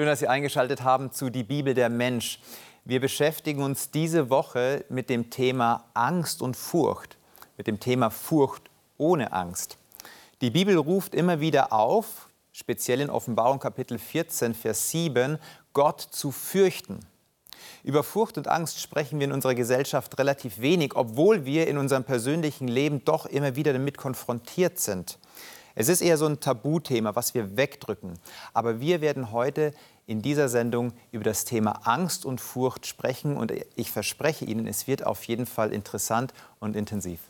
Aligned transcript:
Schön, 0.00 0.06
dass 0.06 0.20
Sie 0.20 0.28
eingeschaltet 0.28 0.82
haben 0.82 1.12
zu 1.12 1.28
Die 1.28 1.42
Bibel 1.42 1.74
der 1.74 1.90
Mensch. 1.90 2.40
Wir 2.86 3.00
beschäftigen 3.00 3.62
uns 3.62 3.90
diese 3.90 4.30
Woche 4.30 4.86
mit 4.88 5.10
dem 5.10 5.28
Thema 5.28 5.84
Angst 5.92 6.40
und 6.40 6.56
Furcht, 6.56 7.18
mit 7.58 7.66
dem 7.66 7.80
Thema 7.80 8.08
Furcht 8.08 8.70
ohne 8.96 9.34
Angst. 9.34 9.76
Die 10.40 10.48
Bibel 10.48 10.78
ruft 10.78 11.14
immer 11.14 11.40
wieder 11.40 11.74
auf, 11.74 12.30
speziell 12.50 13.02
in 13.02 13.10
Offenbarung 13.10 13.58
Kapitel 13.58 13.98
14, 13.98 14.54
Vers 14.54 14.90
7, 14.90 15.38
Gott 15.74 16.00
zu 16.00 16.32
fürchten. 16.32 17.00
Über 17.84 18.02
Furcht 18.02 18.38
und 18.38 18.48
Angst 18.48 18.80
sprechen 18.80 19.18
wir 19.18 19.26
in 19.26 19.32
unserer 19.32 19.54
Gesellschaft 19.54 20.18
relativ 20.18 20.62
wenig, 20.62 20.96
obwohl 20.96 21.44
wir 21.44 21.68
in 21.68 21.76
unserem 21.76 22.04
persönlichen 22.04 22.68
Leben 22.68 23.04
doch 23.04 23.26
immer 23.26 23.54
wieder 23.54 23.74
damit 23.74 23.98
konfrontiert 23.98 24.78
sind. 24.78 25.18
Es 25.74 25.88
ist 25.88 26.00
eher 26.00 26.16
so 26.16 26.26
ein 26.26 26.40
Tabuthema, 26.40 27.14
was 27.14 27.34
wir 27.34 27.56
wegdrücken. 27.56 28.18
Aber 28.52 28.80
wir 28.80 29.00
werden 29.00 29.32
heute 29.32 29.72
in 30.06 30.22
dieser 30.22 30.48
Sendung 30.48 30.92
über 31.12 31.24
das 31.24 31.44
Thema 31.44 31.86
Angst 31.86 32.24
und 32.24 32.40
Furcht 32.40 32.86
sprechen 32.86 33.36
und 33.36 33.52
ich 33.76 33.90
verspreche 33.90 34.44
Ihnen, 34.44 34.66
es 34.66 34.86
wird 34.86 35.06
auf 35.06 35.22
jeden 35.24 35.46
Fall 35.46 35.72
interessant 35.72 36.34
und 36.58 36.74
intensiv. 36.74 37.20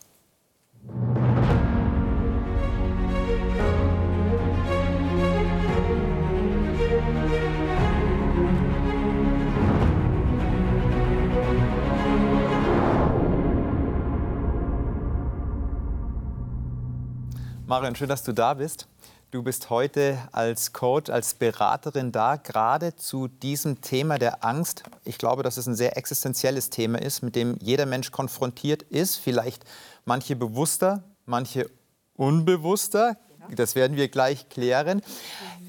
Marion, 17.71 17.95
schön, 17.95 18.09
dass 18.09 18.25
du 18.25 18.33
da 18.33 18.55
bist. 18.55 18.89
Du 19.31 19.45
bist 19.45 19.71
heute 19.71 20.19
als 20.33 20.73
Coach, 20.73 21.09
als 21.09 21.35
Beraterin 21.35 22.11
da, 22.11 22.35
gerade 22.35 22.97
zu 22.97 23.29
diesem 23.29 23.81
Thema 23.81 24.19
der 24.19 24.45
Angst. 24.45 24.83
Ich 25.05 25.19
glaube, 25.19 25.45
dass 25.45 25.57
es 25.57 25.69
ein 25.69 25.77
sehr 25.77 25.97
existenzielles 25.97 26.71
Thema 26.71 27.01
ist, 27.01 27.23
mit 27.23 27.37
dem 27.37 27.57
jeder 27.61 27.87
Mensch 27.87 28.11
konfrontiert 28.11 28.83
ist. 28.83 29.19
Vielleicht 29.19 29.63
manche 30.05 30.35
bewusster, 30.35 31.05
manche 31.27 31.71
unbewusster. 32.17 33.17
Das 33.55 33.77
werden 33.77 33.97
wir 33.97 34.09
gleich 34.09 34.49
klären. 34.49 35.01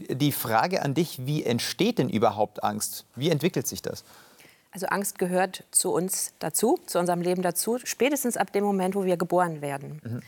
Die 0.09 0.31
Frage 0.31 0.81
an 0.81 0.95
dich, 0.95 1.27
wie 1.27 1.43
entsteht 1.43 1.99
denn 1.99 2.09
überhaupt 2.09 2.63
Angst? 2.63 3.05
Wie 3.15 3.29
entwickelt 3.29 3.67
sich 3.67 3.83
das? 3.83 4.03
Also 4.71 4.87
Angst 4.87 5.19
gehört 5.19 5.65
zu 5.69 5.93
uns 5.93 6.33
dazu, 6.39 6.79
zu 6.87 6.97
unserem 6.97 7.21
Leben 7.21 7.43
dazu, 7.43 7.77
spätestens 7.83 8.37
ab 8.37 8.51
dem 8.53 8.63
Moment, 8.63 8.95
wo 8.95 9.03
wir 9.05 9.17
geboren 9.17 9.61
werden. 9.61 10.01
Mhm. 10.03 10.21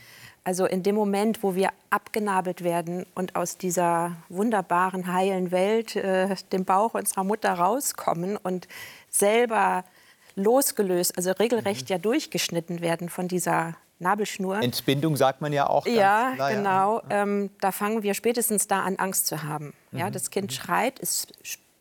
Also 0.45 0.65
in 0.65 0.83
dem 0.83 0.95
Moment, 0.95 1.41
wo 1.41 1.55
wir 1.55 1.69
abgenabelt 1.89 2.63
werden 2.63 3.05
und 3.15 3.35
aus 3.35 3.57
dieser 3.57 4.17
wunderbaren, 4.27 5.11
heilen 5.11 5.51
Welt, 5.51 5.95
äh, 5.95 6.35
dem 6.51 6.65
Bauch 6.65 6.95
unserer 6.95 7.23
Mutter 7.23 7.53
rauskommen 7.53 8.35
und 8.35 8.67
selber 9.09 9.85
losgelöst, 10.35 11.17
also 11.17 11.31
regelrecht 11.31 11.89
mhm. 11.89 11.93
ja 11.93 11.97
durchgeschnitten 11.97 12.81
werden 12.81 13.07
von 13.07 13.27
dieser 13.27 13.75
Nabelschnur. 13.99 14.61
Entbindung 14.61 15.15
sagt 15.15 15.39
man 15.39 15.53
ja 15.53 15.69
auch. 15.69 15.85
ja, 15.85 16.33
klar, 16.35 16.53
genau. 16.53 17.01
Ja. 17.09 17.23
Ähm, 17.23 17.49
da 17.61 17.71
fangen 17.71 18.03
wir 18.03 18.13
spätestens 18.13 18.67
da 18.67 18.81
an, 18.81 18.97
Angst 18.97 19.27
zu 19.27 19.43
haben. 19.43 19.73
Mhm. 19.91 19.99
Ja, 19.99 20.09
das 20.09 20.29
Kind 20.29 20.51
mhm. 20.51 20.55
schreit, 20.55 20.99
es 20.99 21.27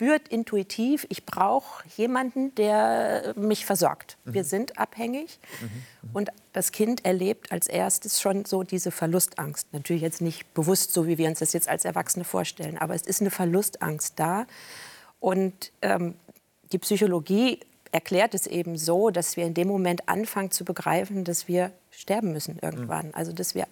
spürt 0.03 0.27
intuitiv, 0.27 1.07
ich 1.11 1.25
brauche 1.25 1.85
jemanden, 1.97 2.53
der 2.57 3.35
mich 3.37 3.65
versorgt. 3.65 4.17
Mhm. 4.25 4.35
Wir 4.35 4.43
sind 4.43 4.77
abhängig. 4.77 5.39
Mhm. 5.61 5.67
Mhm. 5.67 6.11
Und 6.13 6.31
das 6.53 6.73
Kind 6.73 7.05
erlebt 7.05 7.53
als 7.53 7.69
erstes 7.69 8.21
schon 8.21 8.45
so 8.45 8.65
diese 8.65 8.91
Verlustangst. 8.91 9.69
Natürlich 9.73 10.03
jetzt 10.03 10.21
nicht 10.21 10.55
bewusst, 10.55 10.93
so 10.93 11.07
wie 11.07 11.19
wir 11.19 11.29
uns 11.29 11.39
das 11.39 11.53
jetzt 11.53 11.69
als 11.69 11.85
Erwachsene 11.85 12.25
vorstellen, 12.25 12.79
aber 12.79 12.97
es 12.97 13.03
ist 13.03 13.21
eine 13.21 13.31
Verlustangst 13.31 14.19
da. 14.19 14.47
Und 15.21 15.71
ähm, 15.83 16.15
die 16.73 16.79
Psychologie 16.79 17.61
erklärt 17.93 18.35
es 18.35 18.49
eben 18.49 18.77
so, 18.77 19.11
dass 19.11 19.37
wir 19.37 19.45
in 19.45 19.55
dem 19.55 19.69
Moment 19.69 20.09
anfangen 20.09 20.51
zu 20.51 20.65
begreifen, 20.65 21.23
dass 21.23 21.47
wir 21.47 21.71
sterben 21.93 22.33
müssen 22.33 22.59
irgendwann. 22.61 23.09
Mhm. 23.09 23.15
Also 23.15 23.33
dass 23.33 23.55
wir 23.55 23.69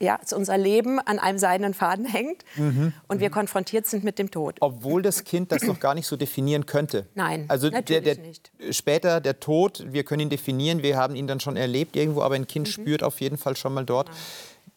ja, 0.00 0.18
dass 0.18 0.32
unser 0.32 0.56
Leben 0.56 0.98
an 0.98 1.18
einem 1.18 1.38
seidenen 1.38 1.74
Faden 1.74 2.06
hängt 2.06 2.42
mhm. 2.56 2.92
und 3.06 3.20
wir 3.20 3.28
mhm. 3.28 3.34
konfrontiert 3.34 3.86
sind 3.86 4.02
mit 4.02 4.18
dem 4.18 4.30
Tod. 4.30 4.56
Obwohl 4.60 5.02
das 5.02 5.24
Kind 5.24 5.52
das 5.52 5.62
noch 5.62 5.78
gar 5.78 5.94
nicht 5.94 6.06
so 6.06 6.16
definieren 6.16 6.66
könnte. 6.66 7.06
Nein, 7.14 7.44
also 7.48 7.68
natürlich 7.68 8.02
der, 8.02 8.14
der, 8.14 8.24
nicht. 8.24 8.50
Später 8.70 9.20
der 9.20 9.40
Tod, 9.40 9.84
wir 9.88 10.04
können 10.04 10.22
ihn 10.22 10.30
definieren, 10.30 10.82
wir 10.82 10.96
haben 10.96 11.14
ihn 11.14 11.26
dann 11.26 11.38
schon 11.38 11.56
erlebt 11.56 11.96
irgendwo, 11.96 12.22
aber 12.22 12.34
ein 12.34 12.46
Kind 12.46 12.66
mhm. 12.66 12.72
spürt 12.72 13.02
auf 13.02 13.20
jeden 13.20 13.36
Fall 13.36 13.56
schon 13.56 13.74
mal 13.74 13.84
dort. 13.84 14.08
Genau. 14.08 14.18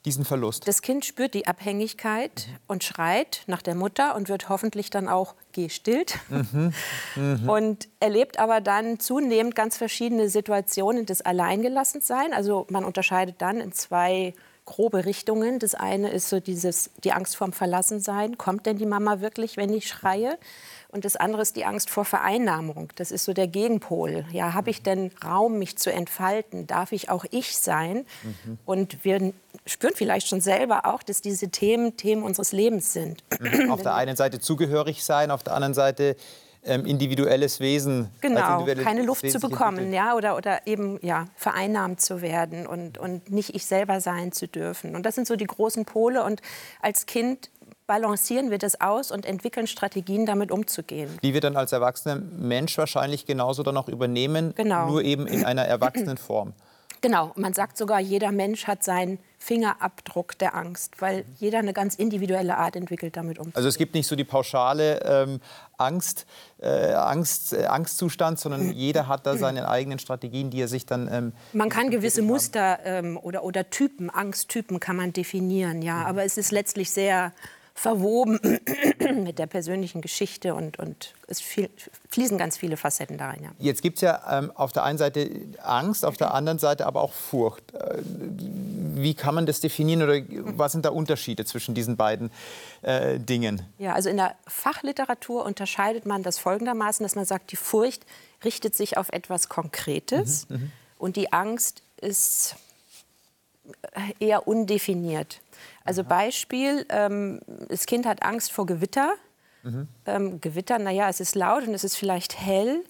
Diesen 0.05 0.25
Verlust. 0.25 0.67
Das 0.67 0.81
Kind 0.81 1.05
spürt 1.05 1.33
die 1.33 1.47
Abhängigkeit 1.47 2.49
und 2.67 2.83
schreit 2.83 3.43
nach 3.47 3.61
der 3.61 3.73
Mutter 3.73 4.17
und 4.17 4.27
wird 4.27 4.49
hoffentlich 4.49 4.89
dann 4.89 5.07
auch 5.07 5.33
gestillt. 5.53 6.19
Mhm. 6.29 6.73
Mhm. 7.15 7.47
Und 7.47 7.87
erlebt 7.99 8.39
aber 8.39 8.59
dann 8.59 8.99
zunehmend 8.99 9.55
ganz 9.55 9.77
verschiedene 9.77 10.29
Situationen 10.29 11.05
des 11.05 11.21
Alleingelassenseins. 11.21 12.33
Also 12.33 12.65
man 12.69 12.83
unterscheidet 12.83 13.35
dann 13.37 13.61
in 13.61 13.71
zwei 13.71 14.33
grobe 14.65 15.05
Richtungen. 15.05 15.59
Das 15.59 15.75
eine 15.75 16.09
ist 16.09 16.29
so 16.29 16.39
dieses, 16.39 16.89
die 17.03 17.11
Angst 17.11 17.35
vorm 17.35 17.53
Verlassensein. 17.53 18.37
Kommt 18.37 18.65
denn 18.65 18.77
die 18.77 18.85
Mama 18.85 19.19
wirklich, 19.19 19.57
wenn 19.57 19.73
ich 19.73 19.87
schreie? 19.87 20.37
Und 20.89 21.05
das 21.05 21.15
andere 21.15 21.41
ist 21.41 21.55
die 21.55 21.65
Angst 21.65 21.89
vor 21.89 22.05
Vereinnahmung. 22.05 22.89
Das 22.95 23.11
ist 23.11 23.25
so 23.25 23.33
der 23.33 23.47
Gegenpol. 23.47 24.25
Ja, 24.31 24.53
habe 24.53 24.69
ich 24.69 24.83
denn 24.83 25.11
Raum, 25.25 25.57
mich 25.57 25.77
zu 25.77 25.91
entfalten? 25.91 26.67
Darf 26.67 26.91
ich 26.91 27.09
auch 27.09 27.25
ich 27.31 27.57
sein? 27.57 28.05
Mhm. 28.23 28.57
Und 28.65 29.03
wir 29.03 29.33
spüren 29.65 29.93
vielleicht 29.95 30.27
schon 30.27 30.39
selber 30.41 30.85
auch, 30.85 31.03
dass 31.03 31.21
diese 31.21 31.49
Themen 31.49 31.97
Themen 31.97 32.23
unseres 32.23 32.51
Lebens 32.51 32.93
sind. 32.93 33.23
Auf 33.69 33.81
der 33.81 33.95
einen 33.95 34.15
Seite 34.15 34.39
zugehörig 34.39 35.03
sein, 35.03 35.31
auf 35.31 35.43
der 35.43 35.53
anderen 35.53 35.73
Seite 35.73 36.15
ähm, 36.65 36.85
individuelles 36.85 37.59
Wesen. 37.59 38.09
Genau, 38.21 38.59
individuelles 38.59 38.83
keine 38.83 39.03
Luft 39.03 39.23
Wesen 39.23 39.39
zu 39.39 39.47
bekommen, 39.47 39.93
ja, 39.93 40.15
oder, 40.15 40.37
oder 40.37 40.65
eben 40.65 40.99
ja, 41.01 41.25
vereinnahmt 41.35 42.01
zu 42.01 42.21
werden 42.21 42.67
und, 42.67 42.97
und 42.97 43.31
nicht 43.31 43.55
ich 43.55 43.65
selber 43.65 44.01
sein 44.01 44.31
zu 44.31 44.47
dürfen. 44.47 44.95
Und 44.95 45.05
das 45.05 45.15
sind 45.15 45.27
so 45.27 45.35
die 45.35 45.47
großen 45.47 45.85
Pole. 45.85 46.23
Und 46.23 46.41
als 46.81 47.05
Kind 47.05 47.49
balancieren 47.87 48.49
wir 48.51 48.57
das 48.57 48.79
aus 48.79 49.11
und 49.11 49.25
entwickeln 49.25 49.67
Strategien, 49.67 50.25
damit 50.25 50.51
umzugehen. 50.51 51.09
Die 51.21 51.33
wir 51.33 51.41
dann 51.41 51.57
als 51.57 51.71
erwachsener 51.71 52.15
Mensch 52.15 52.77
wahrscheinlich 52.77 53.25
genauso 53.25 53.63
dann 53.63 53.77
auch 53.77 53.89
übernehmen, 53.89 54.53
genau. 54.55 54.87
nur 54.87 55.03
eben 55.03 55.27
in 55.27 55.43
einer 55.43 55.63
erwachsenen 55.63 56.17
Form. 56.17 56.53
Genau, 57.03 57.33
man 57.35 57.53
sagt 57.53 57.77
sogar, 57.77 57.99
jeder 57.99 58.31
Mensch 58.31 58.65
hat 58.65 58.81
seinen 58.81 59.19
Fingerabdruck 59.37 60.37
der 60.37 60.55
Angst, 60.55 61.01
weil 61.01 61.25
jeder 61.35 61.59
eine 61.59 61.73
ganz 61.73 61.95
individuelle 61.95 62.55
Art 62.55 62.77
entwickelt, 62.77 63.17
damit 63.17 63.39
umzugehen. 63.39 63.57
Also 63.57 63.67
es 63.67 63.77
gibt 63.77 63.93
nicht 63.93 64.07
so 64.07 64.15
die 64.15 64.23
pauschale 64.23 65.01
ähm, 65.03 65.41
Angst, 65.77 66.25
äh, 66.61 66.93
Angst, 66.93 67.51
äh, 67.51 67.65
Angstzustand, 67.65 68.39
sondern 68.39 68.71
jeder 68.71 69.09
hat 69.09 69.25
da 69.25 69.35
seine 69.35 69.67
eigenen 69.67 69.99
Strategien, 69.99 70.49
die 70.49 70.61
er 70.61 70.69
sich 70.69 70.85
dann. 70.85 71.09
Ähm, 71.11 71.33
man 71.51 71.67
kann 71.67 71.89
gewisse 71.89 72.21
Muster 72.21 72.79
ähm, 72.85 73.19
oder, 73.21 73.43
oder 73.43 73.69
Typen, 73.69 74.09
Angsttypen 74.09 74.79
kann 74.79 74.95
man 74.95 75.11
definieren, 75.11 75.81
ja, 75.81 75.97
mhm. 75.97 76.05
aber 76.05 76.23
es 76.23 76.37
ist 76.37 76.53
letztlich 76.53 76.89
sehr 76.89 77.33
verwoben 77.73 78.39
mit 79.23 79.39
der 79.39 79.47
persönlichen 79.47 80.01
Geschichte 80.01 80.53
und, 80.53 80.77
und 80.77 81.13
es 81.27 81.41
viel, 81.41 81.69
fließen 82.09 82.37
ganz 82.37 82.57
viele 82.57 82.77
Facetten 82.77 83.17
da 83.17 83.29
rein. 83.29 83.41
Ja. 83.43 83.51
Jetzt 83.57 83.81
gibt 83.81 83.97
es 83.97 84.01
ja 84.01 84.21
ähm, 84.29 84.51
auf 84.53 84.71
der 84.71 84.83
einen 84.83 84.97
Seite 84.97 85.29
Angst, 85.61 86.05
auf 86.05 86.15
der 86.15 86.33
anderen 86.33 86.59
Seite 86.59 86.85
aber 86.85 87.01
auch 87.01 87.13
Furcht. 87.13 87.73
Äh, 87.73 87.97
wie 88.03 89.15
kann 89.15 89.33
man 89.33 89.45
das 89.45 89.59
definieren 89.59 90.03
oder 90.03 90.21
was 90.57 90.71
sind 90.71 90.85
da 90.85 90.89
Unterschiede 90.89 91.45
zwischen 91.45 91.73
diesen 91.73 91.97
beiden 91.97 92.31
äh, 92.83 93.19
Dingen? 93.19 93.65
Ja, 93.79 93.93
also 93.93 94.09
in 94.09 94.17
der 94.17 94.35
Fachliteratur 94.47 95.43
unterscheidet 95.43 96.05
man 96.05 96.21
das 96.21 96.37
folgendermaßen, 96.37 97.03
dass 97.03 97.15
man 97.15 97.25
sagt, 97.25 97.51
die 97.51 97.55
Furcht 97.55 98.05
richtet 98.45 98.75
sich 98.75 98.97
auf 98.97 99.09
etwas 99.09 99.49
Konkretes 99.49 100.47
mhm, 100.49 100.57
mhm. 100.57 100.71
und 100.99 101.15
die 101.15 101.33
Angst 101.33 101.81
ist 101.99 102.55
eher 104.19 104.47
undefiniert. 104.47 105.39
Also. 105.83 106.03
Beispiel, 106.03 106.85
ähm, 106.89 107.39
das 107.69 107.85
Kind 107.85 108.05
hat 108.05 108.23
Angst 108.23 108.51
vor 108.51 108.65
Gewitter. 108.65 109.13
Mhm. 109.63 109.87
Ähm, 110.05 110.41
Gewitter, 110.41 110.79
naja, 110.79 111.09
es 111.09 111.19
ist 111.19 111.35
laut 111.35 111.67
und 111.67 111.73
es 111.73 111.83
ist 111.83 111.95
vielleicht 111.95 112.39
hell. 112.39 112.83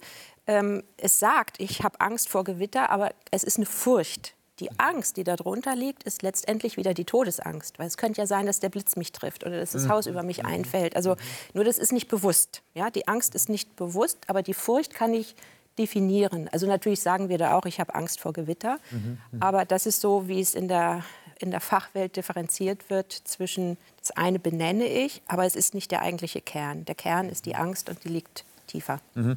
Ähm, 0.46 0.82
es 0.96 1.18
sagt, 1.18 1.60
ich 1.60 1.82
habe 1.82 2.00
Angst 2.00 2.28
vor 2.28 2.44
Gewitter, 2.44 2.90
aber 2.90 3.12
es 3.30 3.44
ist 3.44 3.56
eine 3.56 3.66
Furcht. 3.66 4.34
Die 4.60 4.70
Angst, 4.78 5.16
die 5.16 5.24
darunter 5.24 5.74
liegt, 5.74 6.04
ist 6.04 6.22
letztendlich 6.22 6.76
wieder 6.76 6.94
die 6.94 7.04
Todesangst. 7.04 7.78
Weil 7.78 7.88
es 7.88 7.96
könnte 7.96 8.20
ja 8.20 8.26
sein, 8.26 8.46
dass 8.46 8.60
der 8.60 8.68
Blitz 8.68 8.94
mich 8.94 9.10
trifft 9.10 9.44
oder 9.44 9.58
dass 9.58 9.72
das 9.72 9.84
mhm. 9.84 9.88
Haus 9.88 10.06
über 10.06 10.22
mich 10.22 10.44
einfällt. 10.44 10.94
Also 10.94 11.16
nur 11.54 11.64
das 11.64 11.78
ist 11.78 11.92
nicht 11.92 12.08
bewusst. 12.08 12.62
Ja? 12.74 12.90
Die 12.90 13.08
Angst 13.08 13.34
ist 13.34 13.48
nicht 13.48 13.74
bewusst, 13.74 14.18
aber 14.28 14.42
die 14.42 14.54
Furcht 14.54 14.94
kann 14.94 15.12
ich 15.12 15.34
definieren. 15.76 16.48
Also 16.52 16.68
natürlich 16.68 17.00
sagen 17.00 17.28
wir 17.28 17.38
da 17.38 17.56
auch, 17.56 17.66
ich 17.66 17.80
habe 17.80 17.96
Angst 17.96 18.20
vor 18.20 18.32
Gewitter. 18.32 18.78
Mhm. 18.92 19.18
Aber 19.40 19.64
das 19.64 19.86
ist 19.86 20.00
so, 20.00 20.28
wie 20.28 20.40
es 20.40 20.54
in 20.54 20.68
der 20.68 21.02
in 21.38 21.50
der 21.50 21.60
Fachwelt 21.60 22.16
differenziert 22.16 22.90
wird 22.90 23.12
zwischen, 23.12 23.76
das 23.98 24.10
eine 24.12 24.38
benenne 24.38 24.86
ich, 24.86 25.22
aber 25.28 25.44
es 25.44 25.56
ist 25.56 25.74
nicht 25.74 25.90
der 25.90 26.02
eigentliche 26.02 26.40
Kern. 26.40 26.84
Der 26.84 26.94
Kern 26.94 27.28
ist 27.28 27.46
die 27.46 27.56
Angst 27.56 27.88
und 27.88 28.04
die 28.04 28.08
liegt 28.08 28.44
tiefer. 28.66 29.00
Mhm. 29.14 29.36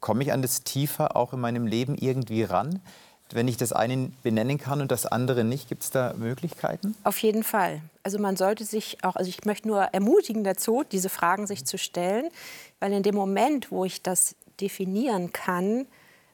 Komme 0.00 0.22
ich 0.22 0.32
an 0.32 0.42
das 0.42 0.62
tiefer 0.62 1.16
auch 1.16 1.32
in 1.32 1.40
meinem 1.40 1.66
Leben 1.66 1.96
irgendwie 1.96 2.42
ran? 2.42 2.80
wenn 3.34 3.48
ich 3.48 3.56
das 3.56 3.72
eine 3.72 4.10
benennen 4.22 4.58
kann 4.58 4.80
und 4.80 4.90
das 4.90 5.06
andere 5.06 5.44
nicht? 5.44 5.68
Gibt 5.68 5.82
es 5.82 5.90
da 5.90 6.14
Möglichkeiten? 6.16 6.96
Auf 7.04 7.18
jeden 7.18 7.44
Fall. 7.44 7.80
Also 8.02 8.18
man 8.18 8.36
sollte 8.36 8.64
sich 8.64 8.98
auch, 9.04 9.16
also 9.16 9.28
ich 9.28 9.44
möchte 9.44 9.68
nur 9.68 9.82
ermutigen 9.82 10.44
dazu, 10.44 10.84
diese 10.90 11.08
Fragen 11.08 11.46
sich 11.46 11.64
zu 11.64 11.78
stellen, 11.78 12.28
weil 12.78 12.92
in 12.92 13.02
dem 13.02 13.14
Moment, 13.14 13.70
wo 13.70 13.84
ich 13.84 14.02
das 14.02 14.34
definieren 14.60 15.32
kann, 15.32 15.86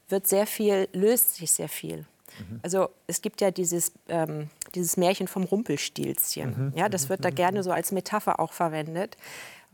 wird 0.09 0.27
sehr 0.27 0.47
viel, 0.47 0.89
löst 0.93 1.35
sich 1.35 1.53
sehr 1.53 1.69
viel. 1.69 2.07
Mhm. 2.39 2.61
Also 2.63 2.89
es 3.07 3.23
gibt 3.23 3.41
ja 3.41 3.51
dieses, 3.51 3.93
ähm, 4.09 4.51
dieses 4.75 4.97
Märchen 4.97 5.29
vom 5.29 5.45
Rumpelstilzchen. 5.45 6.73
Mhm. 6.73 6.73
Ja, 6.77 6.89
das 6.89 7.09
wird 7.09 7.25
da 7.25 7.31
mhm. 7.31 7.35
gerne 7.35 7.63
so 7.63 7.73
als 7.73 7.93
Metapher 7.93 8.41
auch 8.41 8.53
verwendet 8.53 9.17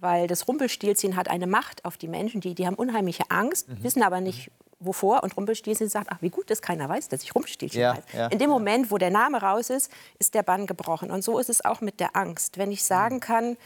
weil 0.02 0.26
das 0.26 0.48
Rumpelstilzchen 0.48 1.14
hat 1.14 1.28
eine 1.28 1.46
Macht 1.46 1.84
auf 1.84 1.96
die 1.96 2.08
Menschen, 2.08 2.40
die, 2.40 2.56
die 2.56 2.66
haben 2.66 2.74
unheimliche 2.74 3.22
Angst, 3.28 3.68
mhm. 3.68 3.84
wissen 3.84 4.02
aber 4.02 4.20
nicht, 4.20 4.50
wovor. 4.80 5.22
Und 5.22 5.36
Rumpelstilzchen 5.36 5.88
sagt, 5.88 6.08
ach, 6.10 6.20
wie 6.20 6.28
gut, 6.28 6.50
dass 6.50 6.60
keiner 6.60 6.88
weiß, 6.88 7.08
dass 7.08 7.22
ich 7.22 7.34
Rumpelstilzchen 7.34 7.80
ja, 7.80 7.94
heiße. 7.94 8.16
Ja, 8.16 8.26
In 8.26 8.38
dem 8.40 8.50
Moment, 8.50 8.90
wo 8.90 8.98
der 8.98 9.10
Name 9.10 9.40
raus 9.40 9.70
ist, 9.70 9.92
ist 10.18 10.34
der 10.34 10.42
Bann 10.42 10.66
gebrochen. 10.66 11.12
Und 11.12 11.22
so 11.22 11.38
ist 11.38 11.48
es 11.48 11.64
auch 11.64 11.80
mit 11.80 12.00
der 12.00 12.16
Angst. 12.16 12.58
Wenn 12.58 12.72
ich 12.72 12.82
sagen 12.82 13.20
kann, 13.20 13.56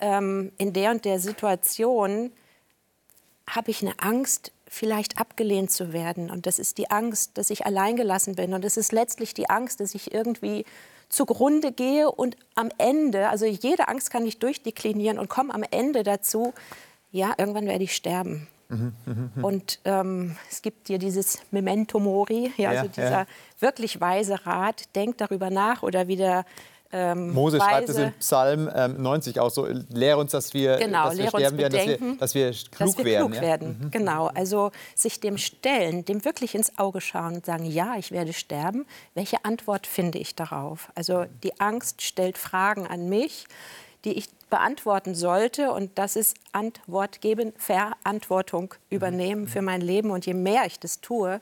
ähm, 0.00 0.50
in 0.58 0.72
der 0.72 0.90
und 0.90 1.04
der 1.04 1.20
Situation 1.20 2.32
habe 3.48 3.70
ich 3.70 3.80
eine 3.80 3.94
Angst, 4.00 4.52
vielleicht 4.68 5.18
abgelehnt 5.18 5.70
zu 5.70 5.92
werden. 5.92 6.30
Und 6.30 6.46
das 6.46 6.58
ist 6.58 6.78
die 6.78 6.90
Angst, 6.90 7.38
dass 7.38 7.50
ich 7.50 7.66
alleingelassen 7.66 8.34
bin. 8.34 8.54
Und 8.54 8.64
es 8.64 8.76
ist 8.76 8.92
letztlich 8.92 9.34
die 9.34 9.48
Angst, 9.48 9.80
dass 9.80 9.94
ich 9.94 10.12
irgendwie 10.12 10.64
zugrunde 11.08 11.72
gehe 11.72 12.10
und 12.10 12.36
am 12.56 12.70
Ende, 12.78 13.28
also 13.28 13.46
jede 13.46 13.88
Angst 13.88 14.10
kann 14.10 14.26
ich 14.26 14.38
durchdeklinieren 14.38 15.18
und 15.18 15.28
komme 15.28 15.54
am 15.54 15.62
Ende 15.70 16.02
dazu, 16.02 16.52
ja, 17.12 17.32
irgendwann 17.38 17.66
werde 17.66 17.84
ich 17.84 17.94
sterben. 17.94 18.48
Mhm, 18.68 18.92
mh, 19.04 19.30
mh. 19.36 19.46
Und 19.46 19.78
ähm, 19.84 20.36
es 20.50 20.62
gibt 20.62 20.88
dir 20.88 20.98
dieses 20.98 21.38
Memento 21.52 22.00
Mori, 22.00 22.52
ja, 22.56 22.72
ja 22.72 22.80
also 22.80 22.88
dieser 22.88 23.10
ja. 23.10 23.26
wirklich 23.60 24.00
weise 24.00 24.44
Rat, 24.44 24.94
denk 24.96 25.18
darüber 25.18 25.50
nach 25.50 25.84
oder 25.84 26.08
wieder 26.08 26.44
ähm, 26.96 27.34
Mose 27.34 27.58
schreibt 27.58 27.88
es 27.88 27.96
in 27.96 28.12
Psalm 28.14 28.70
ähm, 28.74 29.02
90 29.02 29.38
auch 29.40 29.50
so, 29.50 29.66
lehre 29.90 30.18
uns, 30.18 30.32
dass 30.32 30.54
wir, 30.54 30.76
genau, 30.76 31.10
dass 31.10 31.18
wir 31.18 31.28
sterben 31.28 31.58
werden, 31.58 31.72
dass 31.72 31.86
wir, 31.86 32.16
dass 32.16 32.34
wir 32.34 32.50
klug 32.50 32.88
dass 32.88 32.98
wir 32.98 33.04
werden. 33.04 33.26
Klug 33.26 33.34
ja? 33.34 33.42
werden. 33.42 33.80
Mhm. 33.80 33.90
Genau, 33.90 34.26
also 34.28 34.72
sich 34.94 35.20
dem 35.20 35.36
stellen, 35.36 36.04
dem 36.04 36.24
wirklich 36.24 36.54
ins 36.54 36.78
Auge 36.78 37.00
schauen 37.00 37.36
und 37.36 37.46
sagen, 37.46 37.66
ja, 37.66 37.96
ich 37.98 38.12
werde 38.12 38.32
sterben. 38.32 38.86
Welche 39.14 39.44
Antwort 39.44 39.86
finde 39.86 40.18
ich 40.18 40.34
darauf? 40.34 40.90
Also 40.94 41.26
die 41.42 41.60
Angst 41.60 42.02
stellt 42.02 42.38
Fragen 42.38 42.86
an 42.86 43.08
mich, 43.08 43.44
die 44.04 44.12
ich 44.12 44.28
beantworten 44.48 45.14
sollte. 45.14 45.72
Und 45.72 45.98
das 45.98 46.16
ist 46.16 46.36
Antwort 46.52 47.20
geben, 47.20 47.52
Verantwortung 47.58 48.74
übernehmen 48.88 49.42
mhm. 49.42 49.48
für 49.48 49.62
mein 49.62 49.80
Leben. 49.80 50.10
Und 50.10 50.24
je 50.24 50.34
mehr 50.34 50.64
ich 50.66 50.78
das 50.80 51.00
tue, 51.00 51.40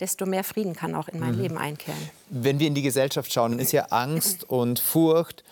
desto 0.00 0.26
mehr 0.26 0.44
Frieden 0.44 0.74
kann 0.74 0.94
auch 0.94 1.08
in 1.08 1.20
mein 1.20 1.34
mhm. 1.34 1.42
Leben 1.42 1.58
einkehren. 1.58 2.10
Wenn 2.28 2.58
wir 2.58 2.66
in 2.66 2.74
die 2.74 2.82
Gesellschaft 2.82 3.32
schauen, 3.32 3.52
dann 3.52 3.60
ist 3.60 3.72
ja 3.72 3.86
Angst 3.86 4.48
und 4.48 4.78
Furcht, 4.78 5.44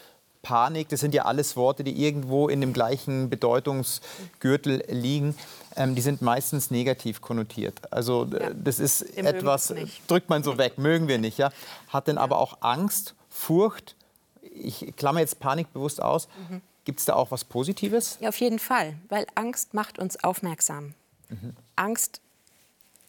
Panik, 0.42 0.88
das 0.88 1.00
sind 1.00 1.14
ja 1.14 1.24
alles 1.24 1.56
Worte, 1.56 1.84
die 1.84 2.04
irgendwo 2.04 2.48
in 2.48 2.60
dem 2.60 2.72
gleichen 2.72 3.28
Bedeutungsgürtel 3.28 4.84
liegen. 4.88 5.34
Ähm, 5.76 5.94
die 5.94 6.00
sind 6.00 6.22
meistens 6.22 6.70
negativ 6.70 7.20
konnotiert. 7.20 7.92
Also 7.92 8.24
ja. 8.24 8.50
das 8.54 8.78
ist 8.78 9.02
etwas, 9.16 9.74
drückt 10.06 10.30
man 10.30 10.42
so 10.42 10.56
weg, 10.56 10.78
mögen 10.78 11.08
wir 11.08 11.18
nicht. 11.18 11.38
Ja? 11.38 11.50
Hat 11.88 12.06
denn 12.06 12.18
aber 12.18 12.38
auch 12.38 12.58
Angst, 12.60 13.14
Furcht, 13.28 13.96
ich 14.40 14.94
klammer 14.96 15.20
jetzt 15.20 15.40
Panik 15.40 15.72
bewusst 15.72 16.00
aus, 16.00 16.28
mhm. 16.48 16.62
gibt 16.84 17.00
es 17.00 17.04
da 17.04 17.14
auch 17.14 17.30
was 17.30 17.44
Positives? 17.44 18.16
Ja, 18.20 18.28
auf 18.28 18.40
jeden 18.40 18.58
Fall, 18.58 18.94
weil 19.08 19.26
Angst 19.34 19.74
macht 19.74 19.98
uns 19.98 20.22
aufmerksam. 20.22 20.94
Mhm. 21.28 21.54
Angst 21.76 22.20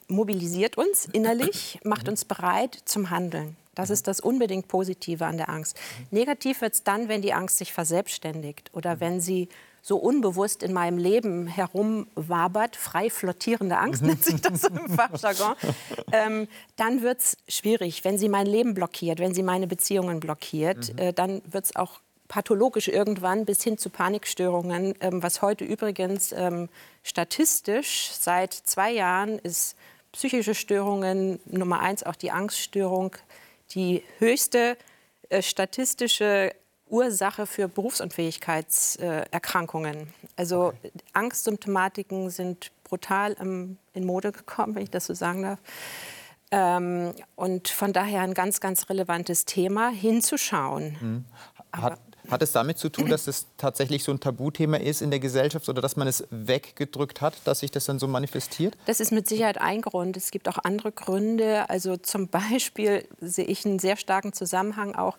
mobilisiert 0.09 0.77
uns 0.77 1.05
innerlich, 1.05 1.79
macht 1.85 2.09
uns 2.09 2.25
bereit 2.25 2.77
zum 2.85 3.09
Handeln. 3.09 3.55
Das 3.75 3.89
ist 3.89 4.07
das 4.07 4.19
unbedingt 4.19 4.67
Positive 4.67 5.25
an 5.25 5.37
der 5.37 5.49
Angst. 5.49 5.79
Negativ 6.11 6.61
wird 6.61 6.73
es 6.73 6.83
dann, 6.83 7.07
wenn 7.07 7.21
die 7.21 7.33
Angst 7.33 7.57
sich 7.57 7.71
verselbstständigt 7.71 8.71
oder 8.73 8.99
wenn 8.99 9.21
sie 9.21 9.47
so 9.81 9.97
unbewusst 9.97 10.63
in 10.63 10.73
meinem 10.73 10.97
Leben 10.97 11.47
herumwabert, 11.47 12.75
frei 12.75 13.09
flottierende 13.09 13.77
Angst 13.77 14.01
nennt 14.03 14.23
sich 14.23 14.41
das 14.41 14.65
im 14.65 14.89
Fachjargon, 14.89 15.55
ähm, 16.11 16.47
dann 16.75 17.01
wird 17.01 17.19
es 17.19 17.37
schwierig. 17.47 18.03
Wenn 18.03 18.17
sie 18.17 18.27
mein 18.27 18.47
Leben 18.47 18.73
blockiert, 18.73 19.19
wenn 19.19 19.33
sie 19.33 19.43
meine 19.43 19.67
Beziehungen 19.67 20.19
blockiert, 20.19 20.93
mhm. 20.93 20.99
äh, 20.99 21.13
dann 21.13 21.41
wird 21.49 21.65
es 21.65 21.75
auch 21.75 22.01
pathologisch 22.27 22.87
irgendwann 22.87 23.45
bis 23.45 23.63
hin 23.63 23.77
zu 23.77 23.89
Panikstörungen, 23.89 24.93
ähm, 24.99 25.23
was 25.23 25.41
heute 25.41 25.65
übrigens 25.65 26.31
ähm, 26.31 26.69
statistisch 27.01 28.11
seit 28.13 28.53
zwei 28.53 28.91
Jahren 28.91 29.39
ist 29.39 29.75
psychische 30.11 30.55
Störungen, 30.55 31.39
Nummer 31.45 31.79
eins 31.79 32.03
auch 32.03 32.15
die 32.15 32.31
Angststörung, 32.31 33.15
die 33.71 34.03
höchste 34.17 34.77
äh, 35.29 35.41
statistische 35.41 36.53
Ursache 36.87 37.45
für 37.45 37.67
Berufsunfähigkeitserkrankungen. 37.67 40.11
also 40.35 40.67
okay. 40.67 40.91
Angstsymptomatiken 41.13 42.31
sind 42.31 42.71
brutal 42.83 43.35
ähm, 43.39 43.77
in 43.93 44.05
Mode 44.05 44.31
gekommen, 44.31 44.75
wenn 44.75 44.83
ich 44.83 44.89
das 44.89 45.05
so 45.05 45.13
sagen 45.13 45.43
darf. 45.43 45.59
Ähm, 46.51 47.13
und 47.35 47.67
von 47.67 47.93
daher 47.93 48.21
ein 48.21 48.33
ganz, 48.33 48.59
ganz 48.59 48.89
relevantes 48.89 49.45
Thema, 49.45 49.89
hinzuschauen. 49.89 50.97
Mhm. 50.99 51.25
Hat, 51.71 51.99
hat 52.29 52.41
es 52.41 52.51
damit 52.51 52.77
zu 52.77 52.89
tun, 52.89 53.09
dass 53.09 53.27
es 53.27 53.47
tatsächlich 53.57 54.03
so 54.03 54.11
ein 54.11 54.19
Tabuthema 54.19 54.77
ist 54.77 55.01
in 55.01 55.11
der 55.11 55.19
Gesellschaft 55.19 55.67
oder 55.69 55.81
dass 55.81 55.95
man 55.95 56.07
es 56.07 56.25
weggedrückt 56.29 57.21
hat, 57.21 57.35
dass 57.45 57.59
sich 57.59 57.71
das 57.71 57.85
dann 57.85 57.99
so 57.99 58.07
manifestiert? 58.07 58.77
Das 58.85 58.99
ist 58.99 59.11
mit 59.11 59.27
Sicherheit 59.27 59.59
ein 59.59 59.81
Grund. 59.81 60.17
Es 60.17 60.31
gibt 60.31 60.47
auch 60.49 60.57
andere 60.63 60.91
Gründe. 60.91 61.69
Also 61.69 61.97
zum 61.97 62.27
Beispiel 62.29 63.07
sehe 63.19 63.45
ich 63.45 63.65
einen 63.65 63.79
sehr 63.79 63.97
starken 63.97 64.33
Zusammenhang 64.33 64.95
auch. 64.95 65.17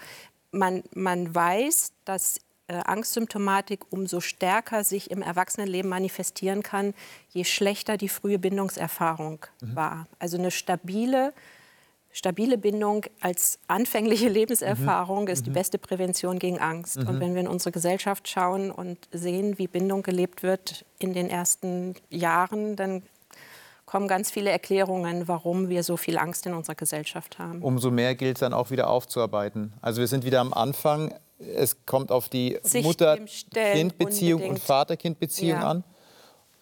Man, 0.53 0.83
man 0.95 1.35
weiß, 1.35 1.93
dass 2.05 2.41
äh, 2.71 2.83
Angstsymptomatik 2.85 3.81
umso 3.91 4.21
stärker 4.21 4.85
sich 4.85 5.11
im 5.11 5.23
Erwachsenenleben 5.23 5.89
manifestieren 5.89 6.63
kann, 6.63 6.95
je 7.31 7.45
schlechter 7.45 7.97
die 7.97 8.09
frühe 8.09 8.39
Bindungserfahrung 8.39 9.45
mhm. 9.61 9.77
war. 9.77 10.07
Also 10.19 10.39
eine 10.39 10.51
stabile 10.53 11.33
Stabile 12.13 12.59
Bindung 12.59 13.05
als 13.21 13.59
anfängliche 13.69 14.29
Lebenserfahrung 14.31 15.23
mhm. 15.23 15.29
ist 15.29 15.47
die 15.47 15.51
mhm. 15.51 15.55
beste 15.55 15.79
Prävention 15.79 16.39
gegen 16.39 16.59
Angst. 16.59 16.99
Mhm. 16.99 17.09
Und 17.09 17.21
wenn 17.21 17.35
wir 17.35 17.43
in 17.43 17.49
unsere 17.49 17.73
Gesellschaft 17.73 18.29
schauen 18.29 18.71
und 18.71 18.99
sehen, 19.13 19.59
wie 19.59 19.69
Bindung 19.69 20.03
gelebt 20.03 20.43
wird 20.43 20.85
in 20.99 21.15
den 21.15 21.31
ersten 21.31 21.95
Jahren, 22.11 22.77
dann 22.77 23.03
kommen 23.87 24.07
ganz 24.07 24.31
viele 24.31 24.51
Erklärungen, 24.51 25.27
warum 25.27 25.69
wir 25.69 25.83
so 25.83 25.97
viel 25.97 26.17
Angst 26.17 26.47
in 26.47 26.55
unserer 26.55 26.77
Gesellschaft 26.77 27.41
haben. 27.41 27.61
Umso 27.61 27.91
mehr 27.91 28.15
gilt 28.15 28.37
es 28.37 28.41
dann 28.41 28.53
auch 28.53 28.71
wieder 28.71 28.89
aufzuarbeiten. 28.89 29.73
Also 29.81 30.01
wir 30.01 30.07
sind 30.07 30.25
wieder 30.25 30.41
am 30.41 30.53
Anfang. 30.53 31.13
Es 31.39 31.85
kommt 31.87 32.13
auf 32.13 32.29
die 32.29 32.57
Mutter-Kind-Beziehung 32.83 34.49
und 34.49 34.61
Vater-Kind-Beziehung 34.61 35.61
ja. 35.61 35.69
an. 35.69 35.85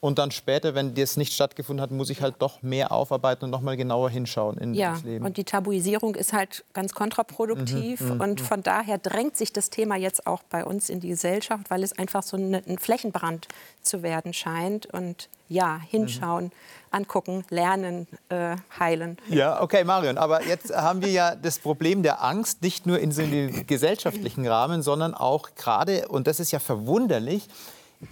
Und 0.01 0.21
dann 0.21 0.31
später, 0.31 0.77
wenn 0.77 0.95
das 0.95 1.17
nicht 1.17 1.33
stattgefunden 1.33 1.83
hat, 1.83 1.91
muss 1.91 2.09
ich 2.09 2.23
halt 2.23 2.37
doch 2.39 2.63
mehr 2.63 2.93
aufarbeiten 2.93 3.47
und 3.47 3.51
noch 3.51 3.63
mal 3.63 3.77
genauer 3.77 4.11
hinschauen 4.11 4.57
in 4.59 4.75
ja, 4.75 4.93
das 4.93 5.03
Leben. 5.03 5.25
und 5.25 5.37
die 5.37 5.43
Tabuisierung 5.43 6.15
ist 6.15 6.33
halt 6.33 6.65
ganz 6.73 6.95
kontraproduktiv. 6.95 8.01
Mhm, 8.01 8.15
mhm 8.15 8.21
und 8.21 8.41
mhm. 8.41 8.45
von 8.45 8.63
daher 8.63 8.99
drängt 8.99 9.37
sich 9.37 9.53
das 9.53 9.71
Thema 9.71 9.97
jetzt 9.97 10.27
auch 10.27 10.45
bei 10.45 10.65
uns 10.65 10.89
in 10.89 11.01
die 11.01 11.09
Gesellschaft, 11.09 11.69
weil 11.71 11.83
es 11.83 11.99
einfach 11.99 12.23
so 12.23 12.37
ein 12.37 12.79
Flächenbrand 12.79 13.49
zu 13.83 14.05
werden 14.05 14.33
scheint. 14.33 14.87
Und 14.87 15.29
ja, 15.49 15.81
hinschauen, 15.91 16.45
mhm. 16.45 16.51
angucken, 16.91 17.45
lernen, 17.49 18.07
äh, 18.29 18.57
heilen. 18.79 19.17
Ja, 19.29 19.63
okay, 19.63 19.83
Marion. 19.83 20.19
Aber 20.19 20.45
jetzt 20.45 20.75
haben 20.75 21.03
wir 21.03 21.11
ja 21.11 21.35
das 21.35 21.59
Problem 21.59 22.03
der 22.03 22.23
Angst 22.23 22.63
nicht 22.63 22.87
nur 22.87 22.99
in 22.99 23.13
so 23.13 23.23
einem 23.23 23.67
gesellschaftlichen 23.67 24.47
Rahmen, 24.47 24.83
sondern 24.83 25.15
auch 25.15 25.51
gerade, 25.57 26.09
und 26.09 26.27
das 26.27 26.39
ist 26.39 26.53
ja 26.53 26.59
verwunderlich, 26.59 27.49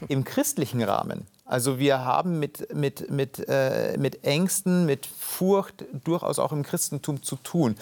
im 0.08 0.24
christlichen 0.24 0.82
Rahmen. 0.82 1.26
Also 1.46 1.78
wir 1.78 2.04
haben 2.04 2.40
mit, 2.40 2.74
mit, 2.74 3.08
mit, 3.08 3.48
äh, 3.48 3.96
mit 3.98 4.24
Ängsten, 4.24 4.84
mit 4.84 5.06
Furcht 5.06 5.84
durchaus 6.04 6.40
auch 6.40 6.50
im 6.50 6.64
Christentum 6.64 7.22
zu 7.22 7.36
tun, 7.36 7.76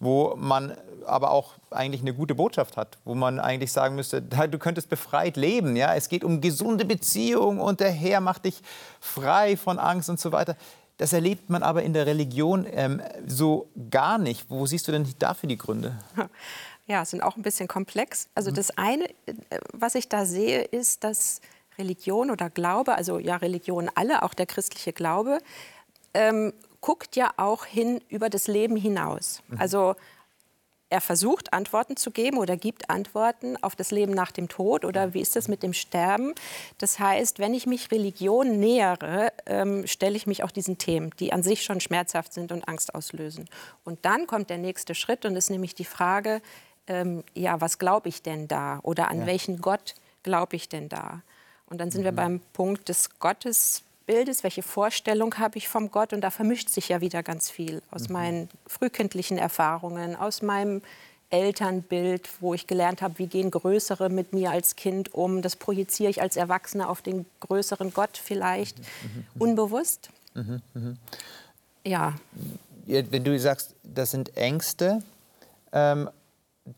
wo 0.00 0.34
man 0.36 0.76
aber 1.06 1.30
auch 1.30 1.54
eigentlich 1.70 2.00
eine 2.00 2.12
gute 2.12 2.34
Botschaft 2.34 2.76
hat, 2.76 2.98
wo 3.04 3.14
man 3.14 3.38
eigentlich 3.38 3.70
sagen 3.70 3.94
müsste, 3.94 4.20
du 4.20 4.58
könntest 4.58 4.90
befreit 4.90 5.36
leben. 5.36 5.76
Ja? 5.76 5.94
Es 5.94 6.08
geht 6.08 6.24
um 6.24 6.40
gesunde 6.40 6.84
Beziehungen 6.84 7.60
und 7.60 7.78
der 7.78 7.92
Herr 7.92 8.20
macht 8.20 8.46
dich 8.46 8.60
frei 9.00 9.56
von 9.56 9.78
Angst 9.78 10.10
und 10.10 10.18
so 10.18 10.32
weiter. 10.32 10.56
Das 10.96 11.12
erlebt 11.12 11.50
man 11.50 11.62
aber 11.62 11.82
in 11.82 11.92
der 11.92 12.06
Religion 12.06 12.66
ähm, 12.70 13.00
so 13.26 13.68
gar 13.90 14.18
nicht. 14.18 14.48
Wo 14.48 14.66
siehst 14.66 14.88
du 14.88 14.92
denn 14.92 15.06
dafür 15.18 15.48
die 15.48 15.58
Gründe? 15.58 15.98
Ja, 16.86 17.02
sind 17.06 17.22
auch 17.22 17.36
ein 17.36 17.42
bisschen 17.42 17.66
komplex. 17.66 18.28
Also 18.34 18.50
mhm. 18.50 18.56
das 18.56 18.76
eine, 18.76 19.08
äh, 19.24 19.32
was 19.72 19.94
ich 19.94 20.10
da 20.10 20.26
sehe, 20.26 20.60
ist, 20.64 21.02
dass 21.02 21.40
Religion 21.78 22.30
oder 22.30 22.50
Glaube, 22.50 22.94
also 22.94 23.18
ja 23.18 23.36
Religion 23.36 23.90
alle, 23.94 24.22
auch 24.22 24.34
der 24.34 24.46
christliche 24.46 24.92
Glaube, 24.92 25.38
ähm, 26.14 26.52
guckt 26.80 27.16
ja 27.16 27.32
auch 27.36 27.64
hin 27.64 28.00
über 28.08 28.28
das 28.28 28.46
Leben 28.46 28.76
hinaus. 28.76 29.42
Mhm. 29.48 29.58
Also 29.60 29.94
er 30.90 31.00
versucht, 31.00 31.52
Antworten 31.52 31.96
zu 31.96 32.12
geben 32.12 32.38
oder 32.38 32.56
gibt 32.56 32.88
Antworten 32.88 33.56
auf 33.62 33.74
das 33.74 33.90
Leben 33.90 34.12
nach 34.12 34.30
dem 34.30 34.48
Tod 34.48 34.84
oder 34.84 35.12
wie 35.12 35.20
ist 35.20 35.34
das 35.34 35.48
mit 35.48 35.64
dem 35.64 35.72
Sterben. 35.72 36.34
Das 36.78 37.00
heißt, 37.00 37.40
wenn 37.40 37.52
ich 37.52 37.66
mich 37.66 37.90
Religion 37.90 38.60
nähere, 38.60 39.32
ähm, 39.46 39.86
stelle 39.88 40.16
ich 40.16 40.28
mich 40.28 40.44
auch 40.44 40.52
diesen 40.52 40.78
Themen, 40.78 41.10
die 41.18 41.32
an 41.32 41.42
sich 41.42 41.64
schon 41.64 41.80
schmerzhaft 41.80 42.32
sind 42.32 42.52
und 42.52 42.68
Angst 42.68 42.94
auslösen. 42.94 43.48
Und 43.82 44.04
dann 44.04 44.28
kommt 44.28 44.50
der 44.50 44.58
nächste 44.58 44.94
Schritt 44.94 45.24
und 45.24 45.34
ist 45.34 45.50
nämlich 45.50 45.74
die 45.74 45.84
Frage, 45.84 46.40
ähm, 46.86 47.24
ja, 47.34 47.60
was 47.60 47.78
glaube 47.78 48.08
ich 48.08 48.22
denn 48.22 48.46
da 48.46 48.78
oder 48.82 49.08
an 49.08 49.20
ja. 49.20 49.26
welchen 49.26 49.60
Gott 49.60 49.94
glaube 50.22 50.54
ich 50.54 50.68
denn 50.68 50.88
da? 50.88 51.22
Und 51.66 51.78
dann 51.78 51.90
sind 51.90 52.02
mhm. 52.02 52.04
wir 52.04 52.12
beim 52.12 52.40
Punkt 52.52 52.88
des 52.88 53.18
Gottesbildes, 53.18 54.42
welche 54.42 54.62
Vorstellung 54.62 55.38
habe 55.38 55.58
ich 55.58 55.68
vom 55.68 55.90
Gott? 55.90 56.12
Und 56.12 56.20
da 56.20 56.30
vermischt 56.30 56.68
sich 56.68 56.88
ja 56.88 57.00
wieder 57.00 57.22
ganz 57.22 57.50
viel 57.50 57.82
aus 57.90 58.08
mhm. 58.08 58.12
meinen 58.12 58.48
frühkindlichen 58.66 59.38
Erfahrungen, 59.38 60.16
aus 60.16 60.42
meinem 60.42 60.82
Elternbild, 61.30 62.28
wo 62.40 62.54
ich 62.54 62.66
gelernt 62.66 63.02
habe, 63.02 63.18
wie 63.18 63.26
gehen 63.26 63.50
Größere 63.50 64.08
mit 64.08 64.32
mir 64.32 64.50
als 64.50 64.76
Kind 64.76 65.14
um. 65.14 65.42
Das 65.42 65.56
projiziere 65.56 66.10
ich 66.10 66.22
als 66.22 66.36
Erwachsene 66.36 66.88
auf 66.88 67.02
den 67.02 67.26
größeren 67.40 67.92
Gott 67.92 68.16
vielleicht, 68.16 68.78
mhm. 68.78 68.84
mhm, 68.84 69.26
mhm. 69.34 69.40
unbewusst. 69.40 70.10
Mhm. 70.34 70.98
Ja. 71.84 72.14
Wenn 72.86 73.24
du 73.24 73.38
sagst, 73.38 73.74
das 73.82 74.10
sind 74.10 74.36
Ängste, 74.36 75.02
ähm, 75.72 76.10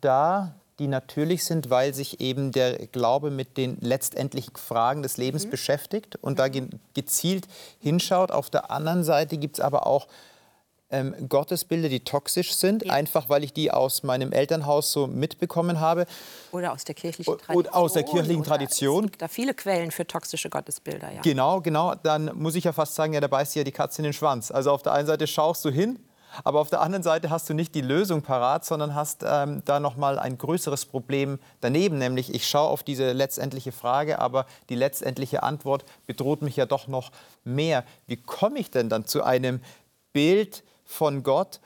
da 0.00 0.54
die 0.78 0.88
natürlich 0.88 1.44
sind, 1.44 1.70
weil 1.70 1.94
sich 1.94 2.20
eben 2.20 2.52
der 2.52 2.86
Glaube 2.88 3.30
mit 3.30 3.56
den 3.56 3.78
letztendlichen 3.80 4.56
Fragen 4.56 5.02
des 5.02 5.16
Lebens 5.16 5.46
mhm. 5.46 5.50
beschäftigt 5.50 6.16
und 6.16 6.38
da 6.38 6.48
gezielt 6.94 7.46
hinschaut. 7.80 8.30
Auf 8.30 8.50
der 8.50 8.70
anderen 8.70 9.04
Seite 9.04 9.38
gibt 9.38 9.58
es 9.58 9.60
aber 9.60 9.86
auch 9.86 10.06
ähm, 10.90 11.28
Gottesbilder, 11.28 11.88
die 11.88 12.00
toxisch 12.00 12.54
sind, 12.54 12.84
ja. 12.84 12.92
einfach 12.92 13.28
weil 13.28 13.42
ich 13.42 13.52
die 13.52 13.72
aus 13.72 14.02
meinem 14.02 14.32
Elternhaus 14.32 14.92
so 14.92 15.06
mitbekommen 15.06 15.80
habe. 15.80 16.06
Oder 16.52 16.72
aus 16.72 16.84
der 16.84 16.94
kirchlichen 16.94 17.38
Tradition. 17.38 17.56
Oder 17.56 17.74
aus 17.74 17.92
der 17.94 18.02
kirchlichen 18.04 18.44
Tradition. 18.44 19.04
Es 19.04 19.10
gibt 19.10 19.22
da 19.22 19.28
viele 19.28 19.54
Quellen 19.54 19.90
für 19.90 20.06
toxische 20.06 20.48
Gottesbilder. 20.48 21.12
Ja. 21.12 21.22
Genau, 21.22 21.60
genau. 21.60 21.94
Dann 21.94 22.30
muss 22.34 22.54
ich 22.54 22.64
ja 22.64 22.72
fast 22.72 22.94
sagen, 22.94 23.14
ja, 23.14 23.20
da 23.20 23.26
beißt 23.26 23.56
ja 23.56 23.64
die 23.64 23.72
Katze 23.72 24.00
in 24.00 24.04
den 24.04 24.12
Schwanz. 24.12 24.50
Also 24.50 24.70
auf 24.70 24.82
der 24.82 24.92
einen 24.92 25.06
Seite 25.06 25.26
schaust 25.26 25.64
du 25.64 25.70
hin 25.70 25.98
aber 26.44 26.60
auf 26.60 26.70
der 26.70 26.80
anderen 26.80 27.02
Seite 27.02 27.30
hast 27.30 27.48
du 27.48 27.54
nicht 27.54 27.74
die 27.74 27.80
Lösung 27.80 28.22
parat, 28.22 28.64
sondern 28.64 28.94
hast 28.94 29.24
ähm, 29.26 29.62
da 29.64 29.80
noch 29.80 29.96
mal 29.96 30.18
ein 30.18 30.38
größeres 30.38 30.86
Problem 30.86 31.38
daneben, 31.60 31.98
nämlich 31.98 32.34
ich 32.34 32.48
schaue 32.48 32.68
auf 32.68 32.82
diese 32.82 33.12
letztendliche 33.12 33.72
Frage, 33.72 34.18
aber 34.18 34.46
die 34.68 34.74
letztendliche 34.74 35.42
Antwort 35.42 35.84
bedroht 36.06 36.42
mich 36.42 36.56
ja 36.56 36.66
doch 36.66 36.88
noch 36.88 37.10
mehr. 37.44 37.84
Wie 38.06 38.16
komme 38.16 38.58
ich 38.58 38.70
denn 38.70 38.88
dann 38.88 39.06
zu 39.06 39.22
einem 39.22 39.60
Bild 40.12 40.62
von 40.84 41.22
Gott, 41.22 41.60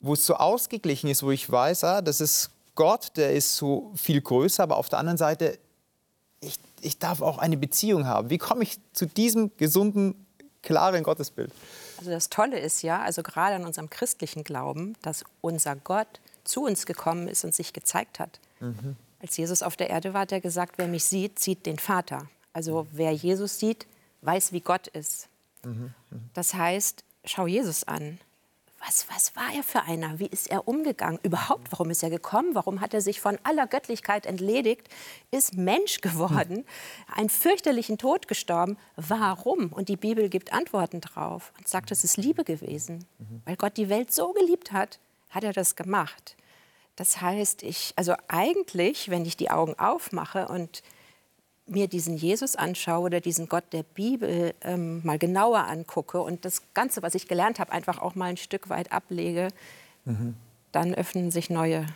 wo 0.00 0.14
es 0.14 0.26
so 0.26 0.34
ausgeglichen 0.34 1.08
ist, 1.08 1.22
wo 1.22 1.30
ich 1.30 1.50
weiß, 1.50 1.84
ah, 1.84 2.02
das 2.02 2.20
ist 2.20 2.50
Gott, 2.74 3.12
der 3.16 3.32
ist 3.32 3.56
so 3.56 3.92
viel 3.94 4.20
größer, 4.20 4.62
aber 4.62 4.76
auf 4.76 4.88
der 4.88 4.98
anderen 4.98 5.18
Seite 5.18 5.58
ich, 6.40 6.58
ich 6.80 6.98
darf 6.98 7.22
auch 7.22 7.38
eine 7.38 7.56
Beziehung 7.56 8.06
haben. 8.06 8.30
Wie 8.30 8.38
komme 8.38 8.62
ich 8.62 8.78
zu 8.92 9.06
diesem 9.06 9.56
gesunden, 9.56 10.26
klaren 10.62 11.02
Gottesbild? 11.02 11.52
Also 11.98 12.10
das 12.10 12.30
Tolle 12.30 12.58
ist 12.58 12.82
ja, 12.82 13.00
also 13.00 13.22
gerade 13.22 13.56
an 13.56 13.64
unserem 13.64 13.90
christlichen 13.90 14.44
Glauben, 14.44 14.94
dass 15.02 15.24
unser 15.40 15.76
Gott 15.76 16.20
zu 16.44 16.64
uns 16.64 16.86
gekommen 16.86 17.28
ist 17.28 17.44
und 17.44 17.54
sich 17.54 17.72
gezeigt 17.72 18.18
hat. 18.18 18.40
Mhm. 18.60 18.96
Als 19.20 19.36
Jesus 19.36 19.62
auf 19.62 19.76
der 19.76 19.90
Erde 19.90 20.12
war, 20.12 20.22
hat 20.22 20.32
er 20.32 20.40
gesagt, 20.40 20.76
wer 20.76 20.86
mich 20.86 21.04
sieht, 21.04 21.38
sieht 21.38 21.66
den 21.66 21.78
Vater. 21.78 22.28
Also 22.52 22.86
wer 22.92 23.12
Jesus 23.12 23.58
sieht, 23.58 23.86
weiß, 24.20 24.52
wie 24.52 24.60
Gott 24.60 24.86
ist. 24.88 25.28
Mhm. 25.64 25.94
Mhm. 26.10 26.30
Das 26.34 26.54
heißt, 26.54 27.04
schau 27.24 27.46
Jesus 27.46 27.84
an 27.84 28.18
was, 28.86 29.06
was 29.08 29.36
war 29.36 29.52
er 29.54 29.62
für 29.62 29.82
einer? 29.82 30.18
Wie 30.18 30.26
ist 30.26 30.50
er 30.50 30.68
umgegangen? 30.68 31.18
Überhaupt, 31.22 31.72
warum 31.72 31.90
ist 31.90 32.02
er 32.02 32.10
gekommen? 32.10 32.54
Warum 32.54 32.80
hat 32.80 32.92
er 32.94 33.00
sich 33.00 33.20
von 33.20 33.38
aller 33.42 33.66
Göttlichkeit 33.66 34.26
entledigt? 34.26 34.88
Ist 35.30 35.56
Mensch 35.56 36.00
geworden, 36.00 36.64
einen 37.12 37.30
fürchterlichen 37.30 37.98
Tod 37.98 38.28
gestorben. 38.28 38.76
Warum? 38.96 39.72
Und 39.72 39.88
die 39.88 39.96
Bibel 39.96 40.28
gibt 40.28 40.52
Antworten 40.52 41.00
drauf 41.00 41.52
und 41.58 41.68
sagt, 41.68 41.90
es 41.90 42.04
ist 42.04 42.16
Liebe 42.16 42.44
gewesen. 42.44 43.06
Weil 43.44 43.56
Gott 43.56 43.76
die 43.76 43.88
Welt 43.88 44.12
so 44.12 44.32
geliebt 44.32 44.72
hat, 44.72 44.98
hat 45.30 45.44
er 45.44 45.52
das 45.52 45.76
gemacht. 45.76 46.36
Das 46.96 47.20
heißt, 47.20 47.62
ich, 47.62 47.92
also 47.96 48.14
eigentlich, 48.28 49.08
wenn 49.08 49.24
ich 49.24 49.36
die 49.36 49.50
Augen 49.50 49.78
aufmache 49.78 50.48
und 50.48 50.82
mir 51.66 51.88
diesen 51.88 52.16
Jesus 52.16 52.56
anschaue 52.56 53.06
oder 53.06 53.20
diesen 53.20 53.48
Gott 53.48 53.64
der 53.72 53.82
Bibel 53.82 54.54
ähm, 54.62 55.00
mal 55.04 55.18
genauer 55.18 55.66
angucke 55.66 56.20
und 56.20 56.44
das 56.44 56.62
Ganze, 56.74 57.02
was 57.02 57.14
ich 57.14 57.26
gelernt 57.26 57.58
habe, 57.58 57.72
einfach 57.72 58.00
auch 58.00 58.14
mal 58.14 58.26
ein 58.26 58.36
Stück 58.36 58.68
weit 58.68 58.92
ablege, 58.92 59.48
mhm. 60.04 60.34
dann 60.72 60.94
öffnen 60.94 61.30
sich 61.30 61.48
neue, 61.48 61.86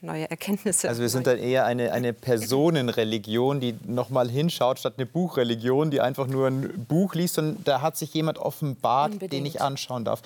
neue 0.00 0.30
Erkenntnisse. 0.30 0.88
Also 0.88 1.02
wir 1.02 1.10
sind 1.10 1.26
dann 1.26 1.38
eher 1.38 1.66
eine, 1.66 1.92
eine 1.92 2.14
Personenreligion, 2.14 3.60
die 3.60 3.76
noch 3.86 4.08
mal 4.08 4.30
hinschaut, 4.30 4.78
statt 4.78 4.94
eine 4.96 5.04
Buchreligion, 5.04 5.90
die 5.90 6.00
einfach 6.00 6.26
nur 6.26 6.46
ein 6.46 6.86
Buch 6.88 7.14
liest 7.14 7.38
und 7.38 7.68
da 7.68 7.82
hat 7.82 7.98
sich 7.98 8.14
jemand 8.14 8.38
offenbart, 8.38 9.12
Unbedingt. 9.12 9.32
den 9.32 9.46
ich 9.46 9.60
anschauen 9.60 10.06
darf. 10.06 10.22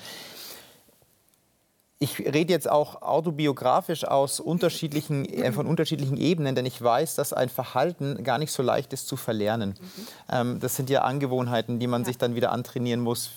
Ich 2.03 2.19
rede 2.19 2.51
jetzt 2.51 2.69
auch 2.69 3.01
autobiografisch 3.01 4.03
aus 4.03 4.41
unterschiedlichen, 4.41 5.23
äh, 5.23 5.53
von 5.53 5.65
unterschiedlichen 5.65 6.17
Ebenen, 6.17 6.53
denn 6.53 6.65
ich 6.65 6.81
weiß, 6.81 7.15
dass 7.15 7.31
ein 7.31 7.47
Verhalten 7.47 8.25
gar 8.25 8.39
nicht 8.39 8.51
so 8.51 8.61
leicht 8.61 8.91
ist 8.91 9.07
zu 9.07 9.15
verlernen. 9.15 9.69
Mhm. 9.79 10.07
Ähm, 10.29 10.59
das 10.59 10.75
sind 10.75 10.89
ja 10.89 11.03
Angewohnheiten, 11.03 11.79
die 11.79 11.87
man 11.87 12.01
ja. 12.01 12.07
sich 12.07 12.17
dann 12.17 12.35
wieder 12.35 12.51
antrainieren 12.51 12.99
muss 12.99 13.29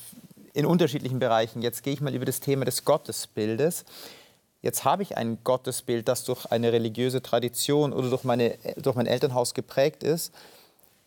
in 0.52 0.66
unterschiedlichen 0.66 1.20
Bereichen. 1.20 1.62
Jetzt 1.62 1.84
gehe 1.84 1.92
ich 1.92 2.00
mal 2.00 2.12
über 2.12 2.24
das 2.24 2.40
Thema 2.40 2.64
des 2.64 2.84
Gottesbildes. 2.84 3.84
Jetzt 4.62 4.84
habe 4.84 5.04
ich 5.04 5.16
ein 5.16 5.38
Gottesbild, 5.44 6.08
das 6.08 6.24
durch 6.24 6.46
eine 6.46 6.72
religiöse 6.72 7.22
Tradition 7.22 7.92
oder 7.92 8.10
durch, 8.10 8.24
meine, 8.24 8.58
durch 8.78 8.96
mein 8.96 9.06
Elternhaus 9.06 9.54
geprägt 9.54 10.02
ist. 10.02 10.34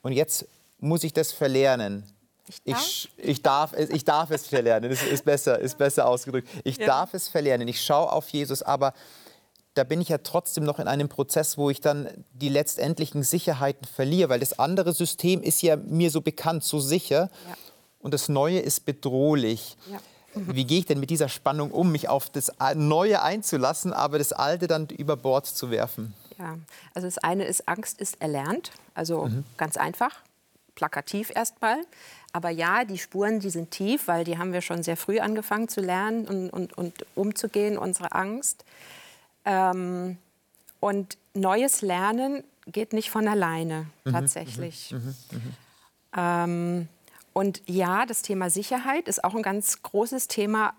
Und 0.02 0.14
jetzt 0.14 0.48
muss 0.80 1.04
ich 1.04 1.12
das 1.12 1.34
verlernen. 1.34 2.06
Ich 2.50 2.64
darf? 2.64 3.08
Ich, 3.18 3.28
ich, 3.28 3.42
darf, 3.42 3.74
es, 3.74 3.90
ich 3.92 4.06
darf 4.06 4.32
es 4.32 4.48
verlernen, 4.48 4.90
das 4.90 5.04
ist 5.04 5.24
besser, 5.24 5.60
ist 5.60 5.78
besser 5.78 6.08
ausgedrückt. 6.08 6.50
Ich 6.64 6.78
ja. 6.78 6.88
darf 6.88 7.14
es 7.14 7.28
verlernen, 7.28 7.68
ich 7.68 7.82
schaue 7.82 8.12
auf 8.12 8.30
Jesus, 8.30 8.64
aber 8.64 8.94
da 9.76 9.84
bin 9.84 10.02
ich 10.02 10.10
ja 10.10 10.18
trotzdem 10.18 10.64
noch 10.64 10.80
in 10.80 10.88
einem 10.88 11.10
Prozess, 11.10 11.58
wo 11.58 11.70
ich 11.70 11.80
dann 11.80 12.10
die 12.34 12.50
letztendlichen 12.50 13.24
Sicherheiten 13.24 13.88
verliere, 13.88 14.30
weil 14.30 14.40
das 14.40 14.58
andere 14.58 14.94
System 14.94 15.44
ist 15.44 15.62
ja 15.62 15.76
mir 15.76 16.10
so 16.10 16.22
bekannt, 16.22 16.64
so 16.64 16.80
sicher 16.80 17.30
ja. 17.48 17.56
und 18.00 18.14
das 18.14 18.30
Neue 18.30 18.60
ist 18.60 18.86
bedrohlich. 18.86 19.78
Ja. 19.92 20.00
Wie 20.36 20.66
gehe 20.66 20.80
ich 20.80 20.86
denn 20.86 21.00
mit 21.00 21.10
dieser 21.10 21.30
Spannung 21.30 21.72
um, 21.72 21.92
mich 21.92 22.08
auf 22.08 22.30
das 22.30 22.52
Neue 22.76 23.22
einzulassen, 23.22 23.94
aber 23.94 24.18
das 24.18 24.32
Alte 24.34 24.68
dann 24.68 24.88
über 24.88 25.18
Bord 25.18 25.46
zu 25.46 25.72
werfen? 25.72 26.14
Ja, 26.38 26.58
also 26.94 27.08
das 27.08 27.18
eine 27.18 27.46
ist, 27.46 27.68
Angst 27.68 28.00
ist 28.00 28.22
erlernt, 28.22 28.72
also 28.94 29.26
mhm. 29.26 29.44
ganz 29.58 29.76
einfach, 29.76 30.22
plakativ 30.76 31.32
erstmal. 31.36 31.78
Aber 32.32 32.50
ja, 32.50 32.86
die 32.86 32.98
Spuren, 32.98 33.40
die 33.40 33.50
sind 33.50 33.72
tief, 33.72 34.08
weil 34.08 34.24
die 34.24 34.38
haben 34.38 34.54
wir 34.54 34.62
schon 34.62 34.84
sehr 34.84 34.98
früh 34.98 35.20
angefangen 35.20 35.68
zu 35.68 35.82
lernen 35.82 36.28
und, 36.28 36.50
und, 36.52 36.78
und 36.78 37.06
umzugehen, 37.16 37.78
unsere 37.78 38.12
Angst. 38.12 38.66
Ähm, 39.46 40.18
und 40.80 41.18
neues 41.34 41.82
Lernen 41.82 42.44
geht 42.68 42.94
nicht 42.94 43.10
von 43.10 43.28
alleine, 43.28 43.88
mhm, 44.06 44.12
tatsächlich. 44.12 44.92
Mhm, 44.92 45.16
mh, 45.32 45.38
mh. 46.12 46.44
Ähm, 46.44 46.88
und 47.34 47.62
ja, 47.66 48.06
das 48.06 48.22
Thema 48.22 48.50
Sicherheit 48.50 49.08
ist 49.08 49.24
auch 49.24 49.34
ein 49.34 49.44
ganz 49.44 49.82
großes 49.82 50.28
Thema. 50.28 50.74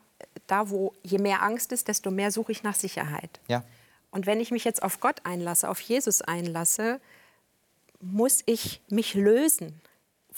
Da, 0.47 0.71
wo 0.71 0.92
je 1.02 1.19
mehr 1.19 1.42
Angst 1.42 1.73
ist, 1.73 1.88
desto 1.88 2.11
mehr 2.11 2.30
suche 2.30 2.52
ich 2.52 2.62
nach 2.62 2.75
Sicherheit. 2.75 3.40
Ja. 3.49 3.64
Und 4.11 4.26
wenn 4.26 4.40
ich 4.40 4.50
mich 4.50 4.64
jetzt 4.64 4.83
auf 4.83 5.00
Gott 5.00 5.21
einlasse, 5.25 5.69
auf 5.69 5.80
Jesus 5.80 6.23
einlasse, 6.23 7.00
muss 8.00 8.42
ich 8.47 8.80
mich 8.88 9.14
lösen 9.14 9.80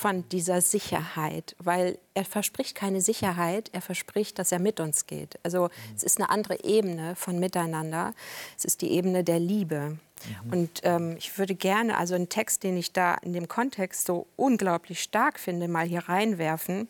von 0.02 0.28
dieser 0.30 0.60
Sicherheit, 0.60 1.54
weil 1.60 1.96
er 2.14 2.24
verspricht 2.24 2.74
keine 2.74 3.00
Sicherheit, 3.00 3.70
er 3.72 3.80
verspricht, 3.80 4.36
dass 4.40 4.50
er 4.50 4.58
mit 4.58 4.80
uns 4.80 5.06
geht. 5.06 5.38
Also 5.44 5.66
mhm. 5.66 5.94
es 5.94 6.02
ist 6.02 6.18
eine 6.18 6.28
andere 6.28 6.64
Ebene 6.64 7.14
von 7.14 7.38
Miteinander, 7.38 8.12
es 8.58 8.64
ist 8.64 8.82
die 8.82 8.90
Ebene 8.90 9.22
der 9.22 9.38
Liebe. 9.38 9.98
Mhm. 10.44 10.52
Und 10.52 10.80
ähm, 10.82 11.14
ich 11.18 11.38
würde 11.38 11.54
gerne 11.54 11.96
also 11.96 12.16
einen 12.16 12.28
Text, 12.28 12.64
den 12.64 12.76
ich 12.76 12.92
da 12.92 13.14
in 13.14 13.32
dem 13.32 13.46
Kontext 13.46 14.04
so 14.04 14.26
unglaublich 14.34 15.00
stark 15.00 15.38
finde, 15.38 15.68
mal 15.68 15.86
hier 15.86 16.08
reinwerfen. 16.08 16.88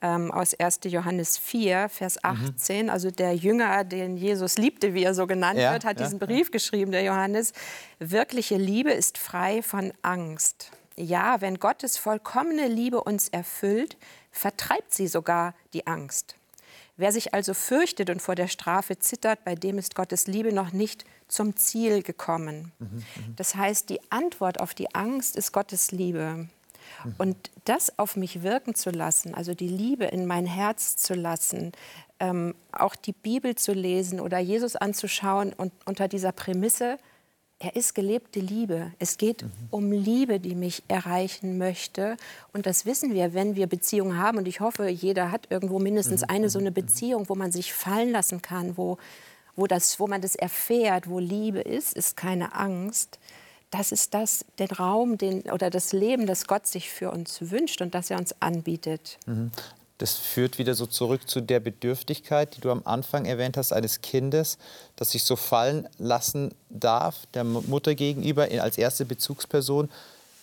Ähm, 0.00 0.30
aus 0.30 0.54
1. 0.54 0.80
Johannes 0.84 1.36
4, 1.36 1.90
Vers 1.90 2.24
18. 2.24 2.86
Mhm. 2.86 2.90
Also 2.90 3.10
der 3.10 3.34
Jünger, 3.34 3.84
den 3.84 4.16
Jesus 4.16 4.56
liebte, 4.56 4.94
wie 4.94 5.04
er 5.04 5.12
so 5.12 5.26
genannt 5.26 5.58
ja, 5.58 5.72
wird, 5.72 5.84
hat 5.84 6.00
ja, 6.00 6.06
diesen 6.06 6.18
Brief 6.18 6.46
ja. 6.46 6.52
geschrieben, 6.52 6.90
der 6.90 7.02
Johannes. 7.02 7.52
Wirkliche 7.98 8.56
Liebe 8.56 8.92
ist 8.92 9.18
frei 9.18 9.60
von 9.60 9.92
Angst. 10.00 10.70
Ja, 10.98 11.40
wenn 11.40 11.58
Gottes 11.58 11.98
vollkommene 11.98 12.68
Liebe 12.68 13.02
uns 13.02 13.28
erfüllt, 13.28 13.96
vertreibt 14.30 14.94
sie 14.94 15.06
sogar 15.06 15.54
die 15.74 15.86
Angst. 15.86 16.36
Wer 16.96 17.12
sich 17.12 17.34
also 17.34 17.52
fürchtet 17.52 18.08
und 18.08 18.22
vor 18.22 18.34
der 18.34 18.48
Strafe 18.48 18.98
zittert, 18.98 19.44
bei 19.44 19.54
dem 19.54 19.76
ist 19.76 19.94
Gottes 19.94 20.26
Liebe 20.26 20.52
noch 20.52 20.72
nicht 20.72 21.04
zum 21.28 21.56
Ziel 21.56 22.02
gekommen. 22.02 22.72
Das 23.36 23.54
heißt, 23.54 23.90
die 23.90 24.00
Antwort 24.10 24.60
auf 24.60 24.72
die 24.72 24.94
Angst 24.94 25.36
ist 25.36 25.52
Gottes 25.52 25.90
Liebe. 25.90 26.48
Und 27.18 27.50
das 27.64 27.98
auf 27.98 28.16
mich 28.16 28.42
wirken 28.42 28.74
zu 28.74 28.90
lassen, 28.90 29.34
also 29.34 29.54
die 29.54 29.68
Liebe 29.68 30.04
in 30.04 30.24
mein 30.24 30.46
Herz 30.46 30.96
zu 30.96 31.14
lassen, 31.14 31.72
ähm, 32.20 32.54
auch 32.72 32.96
die 32.96 33.12
Bibel 33.12 33.56
zu 33.56 33.72
lesen 33.72 34.20
oder 34.20 34.38
Jesus 34.38 34.76
anzuschauen 34.76 35.52
und 35.52 35.72
unter 35.84 36.08
dieser 36.08 36.32
Prämisse, 36.32 36.98
er 37.58 37.74
ist 37.74 37.94
gelebte 37.94 38.38
Liebe. 38.40 38.92
Es 38.98 39.16
geht 39.16 39.42
mhm. 39.42 39.50
um 39.70 39.92
Liebe, 39.92 40.40
die 40.40 40.54
mich 40.54 40.82
erreichen 40.88 41.56
möchte. 41.56 42.16
Und 42.52 42.66
das 42.66 42.84
wissen 42.84 43.14
wir, 43.14 43.32
wenn 43.32 43.56
wir 43.56 43.66
Beziehungen 43.66 44.18
haben. 44.18 44.38
Und 44.38 44.46
ich 44.46 44.60
hoffe, 44.60 44.88
jeder 44.88 45.30
hat 45.30 45.46
irgendwo 45.50 45.78
mindestens 45.78 46.20
mhm. 46.22 46.28
eine 46.28 46.50
so 46.50 46.58
eine 46.58 46.70
mhm. 46.70 46.74
Beziehung, 46.74 47.28
wo 47.28 47.34
man 47.34 47.52
sich 47.52 47.72
fallen 47.72 48.12
lassen 48.12 48.42
kann, 48.42 48.76
wo, 48.76 48.98
wo, 49.54 49.66
das, 49.66 49.98
wo 49.98 50.06
man 50.06 50.20
das 50.20 50.34
erfährt, 50.34 51.08
wo 51.08 51.18
Liebe 51.18 51.60
ist, 51.60 51.94
ist 51.94 52.16
keine 52.16 52.54
Angst. 52.54 53.18
Das 53.70 53.90
ist 53.90 54.12
das, 54.12 54.44
den 54.58 54.68
Raum 54.68 55.18
den, 55.18 55.42
oder 55.50 55.70
das 55.70 55.92
Leben, 55.92 56.26
das 56.26 56.46
Gott 56.46 56.66
sich 56.66 56.90
für 56.90 57.10
uns 57.10 57.50
wünscht 57.50 57.80
und 57.80 57.94
das 57.94 58.10
er 58.10 58.18
uns 58.18 58.40
anbietet. 58.40 59.18
Mhm. 59.26 59.50
Das 59.98 60.14
führt 60.14 60.58
wieder 60.58 60.74
so 60.74 60.86
zurück 60.86 61.28
zu 61.28 61.40
der 61.40 61.60
Bedürftigkeit, 61.60 62.56
die 62.56 62.60
du 62.60 62.70
am 62.70 62.82
Anfang 62.84 63.24
erwähnt 63.24 63.56
hast, 63.56 63.72
eines 63.72 64.02
Kindes, 64.02 64.58
das 64.96 65.12
sich 65.12 65.24
so 65.24 65.36
fallen 65.36 65.88
lassen 65.98 66.54
darf, 66.68 67.26
der 67.32 67.44
Mutter 67.44 67.94
gegenüber 67.94 68.48
als 68.60 68.76
erste 68.76 69.06
Bezugsperson 69.06 69.88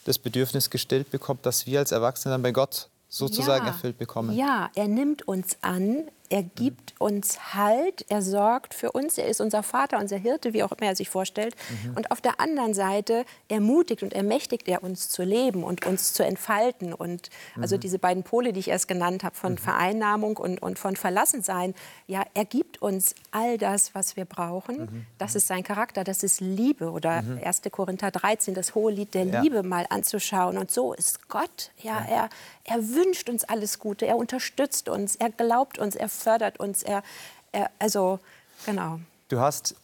das 0.05 0.19
Bedürfnis 0.19 0.69
gestillt 0.69 1.11
bekommt, 1.11 1.45
dass 1.45 1.65
wir 1.65 1.79
als 1.79 1.91
Erwachsene 1.91 2.33
dann 2.33 2.41
bei 2.41 2.51
Gott 2.51 2.89
sozusagen 3.09 3.65
ja. 3.65 3.71
erfüllt 3.71 3.97
bekommen. 3.97 4.35
Ja, 4.35 4.71
er 4.75 4.87
nimmt 4.87 5.27
uns 5.27 5.57
an, 5.61 6.07
er 6.29 6.43
gibt 6.43 6.95
uns 6.99 7.53
Halt, 7.53 8.05
er 8.09 8.21
sorgt 8.21 8.73
für 8.73 8.91
uns, 8.91 9.17
er 9.17 9.27
ist 9.27 9.41
unser 9.41 9.61
Vater, 9.61 9.99
unser 9.99 10.17
Hirte, 10.17 10.53
wie 10.53 10.63
auch 10.63 10.71
immer 10.71 10.89
er 10.89 10.95
sich 10.95 11.09
vorstellt. 11.09 11.55
Mhm. 11.85 11.97
Und 11.97 12.11
auf 12.11 12.21
der 12.21 12.39
anderen 12.39 12.73
Seite 12.73 13.25
ermutigt 13.49 14.03
und 14.03 14.13
ermächtigt 14.13 14.67
er 14.67 14.83
uns 14.83 15.09
zu 15.09 15.23
leben 15.23 15.63
und 15.63 15.85
uns 15.85 16.13
zu 16.13 16.25
entfalten. 16.25 16.93
Und 16.93 17.29
also 17.59 17.75
mhm. 17.75 17.81
diese 17.81 17.99
beiden 17.99 18.23
Pole, 18.23 18.53
die 18.53 18.61
ich 18.61 18.69
erst 18.69 18.87
genannt 18.87 19.23
habe, 19.23 19.35
von 19.35 19.53
mhm. 19.53 19.57
Vereinnahmung 19.57 20.37
und, 20.37 20.61
und 20.61 20.79
von 20.79 20.95
Verlassensein, 20.95 21.75
ja, 22.07 22.23
er 22.33 22.45
gibt 22.45 22.81
uns 22.81 23.15
all 23.31 23.57
das, 23.57 23.93
was 23.93 24.15
wir 24.15 24.25
brauchen. 24.25 24.77
Mhm. 24.77 25.05
Das 25.17 25.35
ist 25.35 25.47
sein 25.47 25.63
Charakter, 25.63 26.03
das 26.03 26.23
ist 26.23 26.41
Liebe. 26.41 26.91
Oder 26.91 27.23
1. 27.43 27.65
Mhm. 27.65 27.71
Korinther 27.71 28.11
13, 28.11 28.53
das 28.53 28.75
hohe 28.75 28.91
Lied 28.91 29.13
der 29.13 29.25
ja. 29.25 29.41
Liebe 29.41 29.61
mal 29.61 29.85
anzuschauen. 29.89 30.57
Und 30.57 30.71
so 30.71 30.93
ist 30.93 31.27
Gott. 31.27 31.71
Ja, 31.81 32.03
er, 32.09 32.29
er 32.63 32.89
wünscht 32.89 33.29
uns 33.29 33.43
alles 33.43 33.77
Gute, 33.79 34.07
er 34.07 34.15
unterstützt 34.15 34.87
uns, 34.87 35.15
er 35.17 35.29
glaubt 35.29 35.77
uns, 35.77 35.95
er 35.95 36.09
fördert 36.13 36.59
uns. 36.59 36.83
Er, 36.83 37.03
er, 37.51 37.69
also, 37.79 38.19
genau. 38.65 38.99
Du 39.29 39.39
hast 39.39 39.75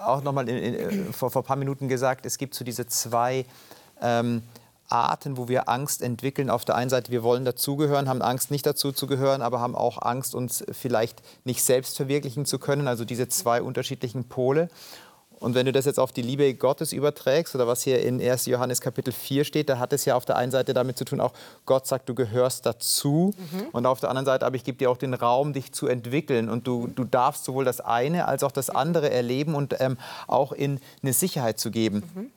auch 0.00 0.22
noch 0.22 0.32
mal 0.32 0.48
in, 0.48 0.74
in, 0.74 1.12
vor, 1.12 1.30
vor 1.30 1.42
ein 1.42 1.46
paar 1.46 1.56
Minuten 1.56 1.88
gesagt, 1.88 2.26
es 2.26 2.38
gibt 2.38 2.54
so 2.54 2.64
diese 2.64 2.86
zwei 2.86 3.44
ähm, 4.00 4.42
Arten, 4.88 5.36
wo 5.36 5.48
wir 5.48 5.68
Angst 5.68 6.02
entwickeln. 6.02 6.50
Auf 6.50 6.64
der 6.64 6.74
einen 6.74 6.90
Seite, 6.90 7.12
wir 7.12 7.22
wollen 7.22 7.44
dazugehören, 7.44 8.08
haben 8.08 8.22
Angst, 8.22 8.50
nicht 8.50 8.64
dazu 8.64 8.92
zu 8.92 9.06
gehören, 9.06 9.42
aber 9.42 9.60
haben 9.60 9.74
auch 9.74 10.00
Angst, 10.00 10.34
uns 10.34 10.64
vielleicht 10.72 11.22
nicht 11.44 11.62
selbst 11.62 11.96
verwirklichen 11.96 12.46
zu 12.46 12.58
können. 12.58 12.88
Also 12.88 13.04
diese 13.04 13.28
zwei 13.28 13.60
unterschiedlichen 13.60 14.24
Pole. 14.24 14.68
Und 15.40 15.54
wenn 15.54 15.66
du 15.66 15.72
das 15.72 15.84
jetzt 15.84 16.00
auf 16.00 16.12
die 16.12 16.22
Liebe 16.22 16.52
Gottes 16.54 16.92
überträgst, 16.92 17.54
oder 17.54 17.66
was 17.66 17.82
hier 17.82 18.02
in 18.02 18.20
1. 18.20 18.46
Johannes 18.46 18.80
Kapitel 18.80 19.12
4 19.12 19.44
steht, 19.44 19.68
da 19.68 19.78
hat 19.78 19.92
es 19.92 20.04
ja 20.04 20.16
auf 20.16 20.24
der 20.24 20.36
einen 20.36 20.50
Seite 20.50 20.74
damit 20.74 20.98
zu 20.98 21.04
tun, 21.04 21.20
auch 21.20 21.32
Gott 21.64 21.86
sagt, 21.86 22.08
du 22.08 22.14
gehörst 22.14 22.66
dazu. 22.66 23.34
Mhm. 23.36 23.68
Und 23.72 23.86
auf 23.86 24.00
der 24.00 24.10
anderen 24.10 24.26
Seite, 24.26 24.46
aber 24.46 24.56
ich 24.56 24.64
gebe 24.64 24.78
dir 24.78 24.90
auch 24.90 24.96
den 24.96 25.14
Raum, 25.14 25.52
dich 25.52 25.72
zu 25.72 25.86
entwickeln. 25.86 26.48
Und 26.48 26.66
du, 26.66 26.88
du 26.88 27.04
darfst 27.04 27.44
sowohl 27.44 27.64
das 27.64 27.80
eine 27.80 28.26
als 28.26 28.42
auch 28.42 28.52
das 28.52 28.70
andere 28.70 29.10
erleben 29.10 29.54
und 29.54 29.76
ähm, 29.80 29.96
auch 30.26 30.52
in 30.52 30.80
eine 31.02 31.12
Sicherheit 31.12 31.58
zu 31.58 31.70
geben. 31.70 32.02
Mhm. 32.14 32.30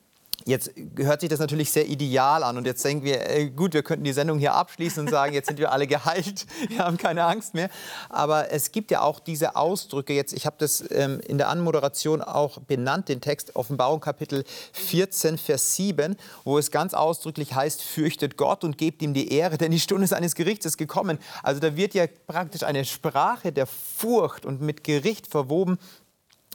Jetzt 0.44 0.72
hört 0.96 1.20
sich 1.20 1.30
das 1.30 1.38
natürlich 1.38 1.70
sehr 1.70 1.86
ideal 1.86 2.42
an 2.42 2.56
und 2.56 2.66
jetzt 2.66 2.84
denken 2.84 3.04
wir, 3.04 3.28
äh, 3.28 3.50
gut, 3.50 3.74
wir 3.74 3.82
könnten 3.82 4.04
die 4.04 4.12
Sendung 4.12 4.38
hier 4.38 4.54
abschließen 4.54 5.04
und 5.04 5.10
sagen, 5.10 5.34
jetzt 5.34 5.48
sind 5.48 5.58
wir 5.58 5.72
alle 5.72 5.86
geheilt, 5.86 6.46
wir 6.68 6.78
haben 6.78 6.96
keine 6.96 7.24
Angst 7.24 7.54
mehr. 7.54 7.68
Aber 8.08 8.50
es 8.50 8.72
gibt 8.72 8.90
ja 8.90 9.02
auch 9.02 9.20
diese 9.20 9.56
Ausdrücke, 9.56 10.12
jetzt, 10.12 10.32
ich 10.32 10.46
habe 10.46 10.56
das 10.58 10.84
ähm, 10.90 11.20
in 11.20 11.38
der 11.38 11.48
Anmoderation 11.48 12.22
auch 12.22 12.58
benannt, 12.60 13.08
den 13.08 13.20
Text 13.20 13.54
Offenbarung 13.56 14.00
Kapitel 14.00 14.44
14, 14.72 15.38
Vers 15.38 15.76
7, 15.76 16.16
wo 16.44 16.58
es 16.58 16.70
ganz 16.70 16.94
ausdrücklich 16.94 17.54
heißt, 17.54 17.82
fürchtet 17.82 18.36
Gott 18.36 18.64
und 18.64 18.78
gebt 18.78 19.02
ihm 19.02 19.14
die 19.14 19.32
Ehre, 19.32 19.58
denn 19.58 19.70
die 19.70 19.80
Stunde 19.80 20.06
seines 20.06 20.34
Gerichts 20.34 20.66
ist 20.66 20.76
gekommen. 20.76 21.18
Also 21.42 21.60
da 21.60 21.76
wird 21.76 21.94
ja 21.94 22.06
praktisch 22.26 22.62
eine 22.62 22.84
Sprache 22.84 23.52
der 23.52 23.66
Furcht 23.66 24.44
und 24.44 24.60
mit 24.60 24.84
Gericht 24.84 25.26
verwoben, 25.26 25.78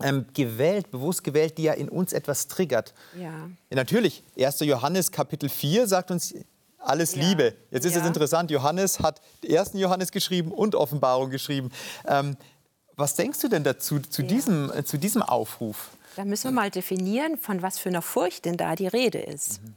ähm, 0.03 0.25
gewählt, 0.33 0.91
bewusst 0.91 1.23
gewählt, 1.23 1.57
die 1.57 1.63
ja 1.63 1.73
in 1.73 1.89
uns 1.89 2.13
etwas 2.13 2.47
triggert. 2.47 2.93
Ja. 3.15 3.21
ja. 3.21 3.49
Natürlich, 3.71 4.23
1. 4.37 4.59
Johannes 4.61 5.11
Kapitel 5.11 5.49
4 5.49 5.87
sagt 5.87 6.11
uns 6.11 6.33
alles 6.77 7.15
ja. 7.15 7.23
Liebe. 7.23 7.55
Jetzt 7.71 7.85
ist 7.85 7.95
ja. 7.95 8.01
es 8.01 8.07
interessant, 8.07 8.51
Johannes 8.51 8.99
hat 8.99 9.21
1. 9.47 9.71
Johannes 9.73 10.11
geschrieben 10.11 10.51
und 10.51 10.75
Offenbarung 10.75 11.29
geschrieben. 11.29 11.71
Ähm, 12.07 12.37
was 12.95 13.15
denkst 13.15 13.39
du 13.41 13.47
denn 13.47 13.63
dazu, 13.63 13.99
zu, 13.99 14.23
diesem, 14.23 14.71
äh, 14.71 14.83
zu 14.83 14.97
diesem 14.97 15.21
Aufruf? 15.21 15.91
Da 16.15 16.25
müssen 16.25 16.45
wir 16.45 16.51
mal 16.51 16.71
definieren, 16.71 17.37
von 17.37 17.61
was 17.61 17.77
für 17.77 17.89
einer 17.89 18.01
Furcht 18.01 18.45
denn 18.45 18.57
da 18.57 18.75
die 18.75 18.87
Rede 18.87 19.19
ist. 19.19 19.61
Mhm. 19.61 19.67
Mhm. 19.67 19.73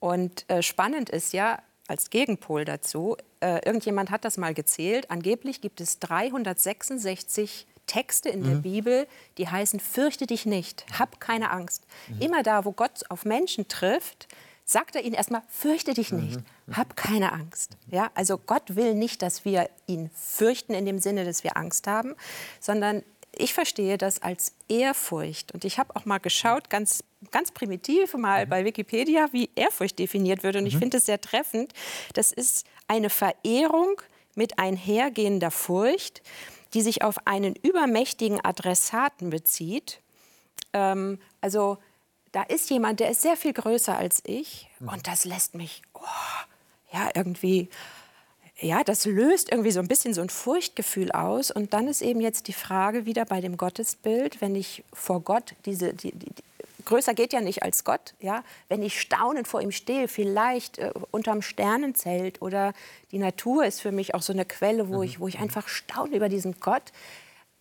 Und 0.00 0.44
äh, 0.48 0.62
spannend 0.62 1.08
ist 1.08 1.32
ja, 1.32 1.60
als 1.86 2.10
Gegenpol 2.10 2.64
dazu, 2.64 3.16
äh, 3.40 3.64
irgendjemand 3.64 4.10
hat 4.10 4.24
das 4.24 4.36
mal 4.36 4.54
gezählt, 4.54 5.10
angeblich 5.10 5.60
gibt 5.60 5.80
es 5.80 6.00
366 6.00 7.67
Texte 7.88 8.28
in 8.28 8.44
der 8.44 8.56
mhm. 8.56 8.62
Bibel, 8.62 9.08
die 9.36 9.48
heißen, 9.48 9.80
fürchte 9.80 10.26
dich 10.26 10.46
nicht, 10.46 10.86
hab 10.96 11.18
keine 11.18 11.50
Angst. 11.50 11.84
Mhm. 12.08 12.20
Immer 12.20 12.42
da, 12.44 12.64
wo 12.64 12.70
Gott 12.70 13.02
auf 13.08 13.24
Menschen 13.24 13.66
trifft, 13.66 14.28
sagt 14.64 14.94
er 14.94 15.02
ihnen 15.02 15.14
erstmal, 15.14 15.42
fürchte 15.48 15.94
dich 15.94 16.12
nicht, 16.12 16.40
mhm. 16.66 16.76
hab 16.76 16.96
keine 16.96 17.32
Angst. 17.32 17.76
Ja, 17.90 18.10
also 18.14 18.38
Gott 18.38 18.76
will 18.76 18.94
nicht, 18.94 19.22
dass 19.22 19.44
wir 19.44 19.68
ihn 19.86 20.10
fürchten 20.14 20.74
in 20.74 20.86
dem 20.86 20.98
Sinne, 21.00 21.24
dass 21.24 21.42
wir 21.42 21.56
Angst 21.56 21.86
haben, 21.86 22.14
sondern 22.60 23.02
ich 23.34 23.54
verstehe 23.54 23.98
das 23.98 24.22
als 24.22 24.52
Ehrfurcht. 24.68 25.52
Und 25.52 25.64
ich 25.64 25.78
habe 25.78 25.94
auch 25.96 26.04
mal 26.04 26.18
geschaut, 26.18 26.70
ganz, 26.70 27.04
ganz 27.30 27.50
primitiv 27.50 28.14
mal 28.14 28.44
mhm. 28.44 28.50
bei 28.50 28.64
Wikipedia, 28.64 29.28
wie 29.32 29.50
Ehrfurcht 29.54 29.98
definiert 29.98 30.42
wird. 30.42 30.56
Und 30.56 30.66
ich 30.66 30.76
finde 30.76 30.98
es 30.98 31.06
sehr 31.06 31.20
treffend. 31.20 31.72
Das 32.14 32.32
ist 32.32 32.66
eine 32.88 33.10
Verehrung 33.10 34.00
mit 34.34 34.58
einhergehender 34.58 35.50
Furcht 35.50 36.22
die 36.74 36.82
sich 36.82 37.02
auf 37.02 37.26
einen 37.26 37.54
übermächtigen 37.56 38.44
Adressaten 38.44 39.30
bezieht. 39.30 40.00
Ähm, 40.72 41.18
also 41.40 41.78
da 42.32 42.42
ist 42.42 42.70
jemand, 42.70 43.00
der 43.00 43.10
ist 43.10 43.22
sehr 43.22 43.36
viel 43.36 43.52
größer 43.52 43.96
als 43.96 44.22
ich 44.24 44.68
mhm. 44.80 44.88
und 44.88 45.06
das 45.06 45.24
lässt 45.24 45.54
mich, 45.54 45.82
oh, 45.94 46.00
ja, 46.92 47.10
irgendwie, 47.14 47.68
ja, 48.60 48.82
das 48.82 49.04
löst 49.04 49.50
irgendwie 49.50 49.70
so 49.70 49.80
ein 49.80 49.88
bisschen 49.88 50.14
so 50.14 50.20
ein 50.20 50.30
Furchtgefühl 50.30 51.12
aus. 51.12 51.50
Und 51.50 51.72
dann 51.72 51.86
ist 51.86 52.02
eben 52.02 52.20
jetzt 52.20 52.48
die 52.48 52.52
Frage 52.52 53.06
wieder 53.06 53.24
bei 53.24 53.40
dem 53.40 53.56
Gottesbild, 53.56 54.40
wenn 54.40 54.56
ich 54.56 54.84
vor 54.92 55.20
Gott 55.20 55.54
diese, 55.64 55.94
die, 55.94 56.12
die, 56.12 56.30
größer 56.88 57.14
geht 57.14 57.32
ja 57.32 57.40
nicht 57.40 57.62
als 57.62 57.84
Gott. 57.84 58.14
Ja? 58.18 58.42
Wenn 58.68 58.82
ich 58.82 59.00
staunend 59.00 59.46
vor 59.46 59.60
ihm 59.60 59.70
stehe, 59.70 60.08
vielleicht 60.08 60.78
äh, 60.78 60.92
unterm 61.10 61.42
Sternenzelt 61.42 62.42
oder 62.42 62.72
die 63.12 63.18
Natur 63.18 63.64
ist 63.64 63.80
für 63.80 63.92
mich 63.92 64.14
auch 64.14 64.22
so 64.22 64.32
eine 64.32 64.44
Quelle, 64.44 64.88
wo, 64.88 64.98
mhm. 64.98 65.02
ich, 65.02 65.20
wo 65.20 65.28
ich 65.28 65.38
einfach 65.38 65.68
staune 65.68 66.16
über 66.16 66.28
diesen 66.28 66.58
Gott. 66.60 66.92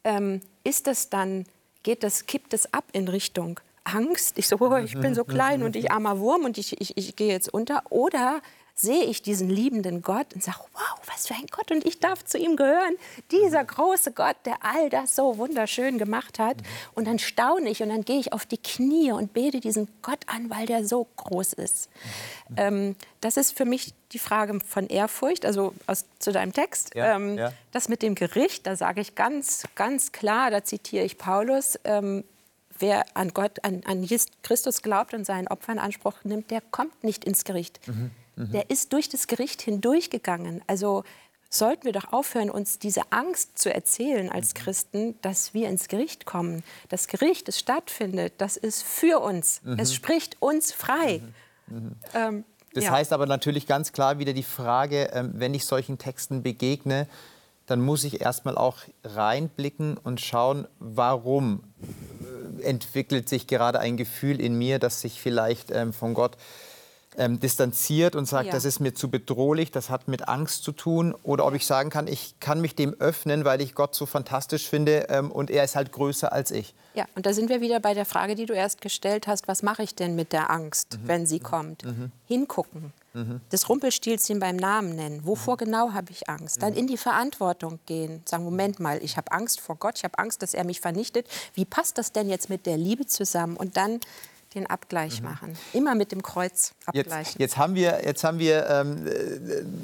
Ähm, 0.03 0.41
ist 0.63 0.87
das 0.87 1.09
dann, 1.09 1.45
geht 1.83 2.03
das, 2.03 2.25
kippt 2.25 2.53
es 2.53 2.73
ab 2.73 2.85
in 2.93 3.07
Richtung 3.07 3.59
Angst? 3.83 4.37
Ich 4.37 4.47
so, 4.47 4.57
oh, 4.59 4.75
ich 4.77 4.97
bin 4.97 5.13
so 5.13 5.23
klein 5.25 5.61
und 5.63 5.75
ich 5.75 5.91
armer 5.91 6.19
Wurm 6.19 6.45
und 6.45 6.57
ich, 6.57 6.79
ich, 6.81 6.97
ich 6.97 7.15
gehe 7.15 7.31
jetzt 7.31 7.53
unter. 7.53 7.83
Oder 7.89 8.41
sehe 8.79 9.05
ich 9.05 9.23
diesen 9.23 9.49
liebenden 9.49 10.03
Gott 10.03 10.35
und 10.35 10.43
sage, 10.43 10.59
wow, 10.73 10.99
was 11.07 11.27
für 11.27 11.33
ein 11.33 11.47
Gott 11.51 11.71
und 11.71 11.83
ich 11.83 11.99
darf 11.99 12.23
zu 12.23 12.37
ihm 12.37 12.55
gehören. 12.55 12.95
Dieser 13.31 13.65
große 13.65 14.11
Gott, 14.11 14.35
der 14.45 14.63
all 14.63 14.91
das 14.91 15.15
so 15.15 15.39
wunderschön 15.39 15.97
gemacht 15.97 16.37
hat. 16.37 16.57
Und 16.93 17.07
dann 17.07 17.17
staune 17.17 17.69
ich 17.69 17.81
und 17.81 17.89
dann 17.89 18.05
gehe 18.05 18.19
ich 18.19 18.33
auf 18.33 18.45
die 18.45 18.59
Knie 18.59 19.11
und 19.11 19.33
bete 19.33 19.59
diesen 19.59 19.87
Gott 20.03 20.19
an, 20.27 20.51
weil 20.51 20.67
der 20.67 20.85
so 20.85 21.07
groß 21.15 21.53
ist. 21.53 21.89
Ähm, 22.55 22.95
das 23.19 23.35
ist 23.35 23.57
für 23.57 23.65
mich 23.65 23.95
die 24.13 24.19
Frage 24.19 24.59
von 24.63 24.87
Ehrfurcht, 24.87 25.43
also 25.43 25.73
aus, 25.87 26.05
zu 26.19 26.31
deinem 26.31 26.53
Text. 26.53 26.93
Ja, 26.93 27.15
ähm, 27.15 27.35
ja. 27.35 27.53
Das 27.71 27.89
mit 27.89 28.03
dem 28.03 28.13
Gericht, 28.13 28.67
da 28.67 28.75
sage 28.75 29.01
ich 29.01 29.15
ganz, 29.15 29.63
ganz 29.73 30.11
klar, 30.11 30.51
da 30.51 30.63
zitiere 30.63 31.03
ich 31.03 31.17
Paulus, 31.17 31.79
ähm, 31.83 32.23
wer 32.77 33.05
an 33.15 33.33
Gott, 33.33 33.63
an, 33.63 33.81
an 33.85 34.07
Christus 34.43 34.83
glaubt 34.83 35.15
und 35.15 35.25
seinen 35.25 35.47
Opfer 35.47 35.73
in 35.73 35.79
Anspruch 35.79 36.13
nimmt, 36.23 36.51
der 36.51 36.61
kommt 36.61 37.03
nicht 37.03 37.25
ins 37.25 37.43
Gericht. 37.43 37.79
Mhm. 37.87 38.11
Mhm. 38.37 38.51
Der 38.51 38.69
ist 38.69 38.93
durch 38.93 39.09
das 39.09 39.27
Gericht 39.27 39.61
hindurchgegangen. 39.61 40.61
Also 40.67 41.03
sollten 41.49 41.85
wir 41.85 41.93
doch 41.93 42.13
aufhören, 42.13 42.49
uns 42.49 42.79
diese 42.79 43.01
Angst 43.11 43.57
zu 43.57 43.73
erzählen 43.73 44.29
als 44.29 44.53
mhm. 44.53 44.57
Christen, 44.57 45.15
dass 45.21 45.53
wir 45.53 45.67
ins 45.69 45.87
Gericht 45.87 46.25
kommen. 46.25 46.63
Das 46.89 47.07
Gericht, 47.07 47.47
das 47.47 47.59
stattfindet, 47.59 48.33
das 48.37 48.57
ist 48.57 48.83
für 48.83 49.19
uns. 49.19 49.61
Mhm. 49.63 49.79
Es 49.79 49.93
spricht 49.93 50.41
uns 50.41 50.71
frei. 50.71 51.21
Mhm. 51.67 51.77
mhm. 51.77 51.95
Ähm, 52.13 52.45
das 52.73 52.83
ja. 52.83 52.91
heißt 52.91 53.11
aber 53.11 53.25
natürlich 53.25 53.65
ganz 53.65 53.91
klar 53.91 54.19
wieder 54.19 54.33
die 54.33 54.43
Frage, 54.43 55.09
ähm, 55.13 55.31
wenn 55.35 55.55
ich 55.55 55.65
solchen 55.65 55.97
Texten 55.97 56.43
begegne, 56.43 57.07
dann 57.65 57.81
muss 57.81 58.03
ich 58.03 58.21
erstmal 58.21 58.55
auch 58.55 58.77
reinblicken 59.03 59.97
und 59.97 60.21
schauen, 60.21 60.67
warum 60.79 61.63
äh, 62.59 62.63
entwickelt 62.63 63.29
sich 63.29 63.47
gerade 63.47 63.79
ein 63.79 63.97
Gefühl 63.97 64.39
in 64.39 64.57
mir, 64.57 64.77
das 64.77 65.01
sich 65.01 65.19
vielleicht 65.19 65.71
ähm, 65.71 65.91
von 65.91 66.13
Gott 66.13 66.37
ähm, 67.17 67.39
distanziert 67.39 68.15
und 68.15 68.25
sagt, 68.25 68.45
Ja. 68.47 68.51
das 68.51 68.63
ist 68.65 68.79
mir 68.79 68.93
zu 68.93 69.09
bedrohlich, 69.09 69.71
das 69.71 69.89
hat 69.89 70.07
mit 70.07 70.27
Angst 70.27 70.63
zu 70.63 70.71
tun. 70.71 71.15
Oder 71.23 71.45
ob 71.45 71.53
ich 71.55 71.65
sagen 71.65 71.89
kann, 71.89 72.07
ich 72.07 72.39
kann 72.39 72.61
mich 72.61 72.75
dem 72.75 72.93
öffnen, 72.99 73.43
weil 73.43 73.59
ich 73.61 73.73
Gott 73.75 73.95
so 73.95 74.05
fantastisch 74.05 74.67
finde 74.69 75.07
ähm, 75.09 75.31
und 75.31 75.49
er 75.49 75.63
ist 75.63 75.75
halt 75.75 75.91
größer 75.91 76.31
als 76.31 76.51
ich. 76.51 76.73
Ja, 76.93 77.05
und 77.15 77.25
da 77.25 77.33
sind 77.33 77.49
wir 77.49 77.59
wieder 77.61 77.79
bei 77.79 77.93
der 77.93 78.05
Frage, 78.05 78.35
die 78.35 78.45
du 78.45 78.53
erst 78.53 78.81
gestellt 78.81 79.27
hast, 79.27 79.47
was 79.47 79.63
mache 79.63 79.83
ich 79.83 79.95
denn 79.95 80.15
mit 80.15 80.31
der 80.33 80.49
Angst, 80.49 80.97
wenn 81.05 81.25
sie 81.25 81.39
kommt? 81.39 81.83
Hingucken. 82.27 82.93
Das 83.49 83.67
Rumpelstilzchen 83.67 84.39
beim 84.39 84.57
Namen 84.57 84.95
nennen. 84.95 85.25
Wovor 85.25 85.57
genau 85.57 85.93
habe 85.93 86.11
ich 86.11 86.29
Angst? 86.29 86.61
Dann 86.61 86.73
in 86.73 86.85
die 86.85 86.97
Verantwortung 86.97 87.79
gehen. 87.87 88.21
Sagen, 88.25 88.43
Moment 88.43 88.79
mal, 88.79 89.03
ich 89.03 89.17
habe 89.17 89.31
Angst 89.31 89.59
vor 89.59 89.75
Gott, 89.75 89.97
ich 89.97 90.03
habe 90.03 90.19
Angst, 90.19 90.43
dass 90.43 90.53
er 90.53 90.63
mich 90.63 90.81
vernichtet. 90.81 91.27
Wie 91.55 91.65
passt 91.65 91.97
das 91.97 92.11
denn 92.11 92.29
jetzt 92.29 92.47
mit 92.49 92.67
der 92.67 92.77
Liebe 92.77 93.07
zusammen? 93.07 93.57
Und 93.57 93.75
dann 93.75 93.99
den 94.55 94.65
Abgleich 94.67 95.21
machen. 95.21 95.57
Immer 95.73 95.93
mit 95.95 96.11
dem 96.11 96.23
Kreuz 96.23 96.73
Jetzt, 96.93 97.07
abgleichen. 97.09 97.41
jetzt 97.41 97.57
haben 97.57 97.75
wir, 97.75 98.01
jetzt 98.05 98.23
haben 98.23 98.39
wir 98.39 98.67
ähm, 98.69 99.07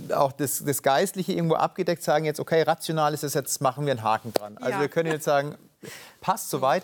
äh, 0.09 0.13
auch 0.13 0.31
das, 0.31 0.63
das 0.63 0.81
Geistliche 0.81 1.33
irgendwo 1.33 1.55
abgedeckt, 1.55 2.01
sagen 2.03 2.25
jetzt, 2.25 2.39
okay, 2.39 2.61
rational 2.63 3.13
ist 3.13 3.23
es, 3.23 3.33
jetzt 3.33 3.61
machen 3.61 3.85
wir 3.85 3.91
einen 3.91 4.03
Haken 4.03 4.33
dran. 4.33 4.57
Also 4.57 4.71
Ja. 4.71 4.79
wir 4.81 4.87
können 4.87 5.11
jetzt 5.11 5.25
sagen, 5.25 5.55
passt 6.21 6.49
soweit. 6.49 6.83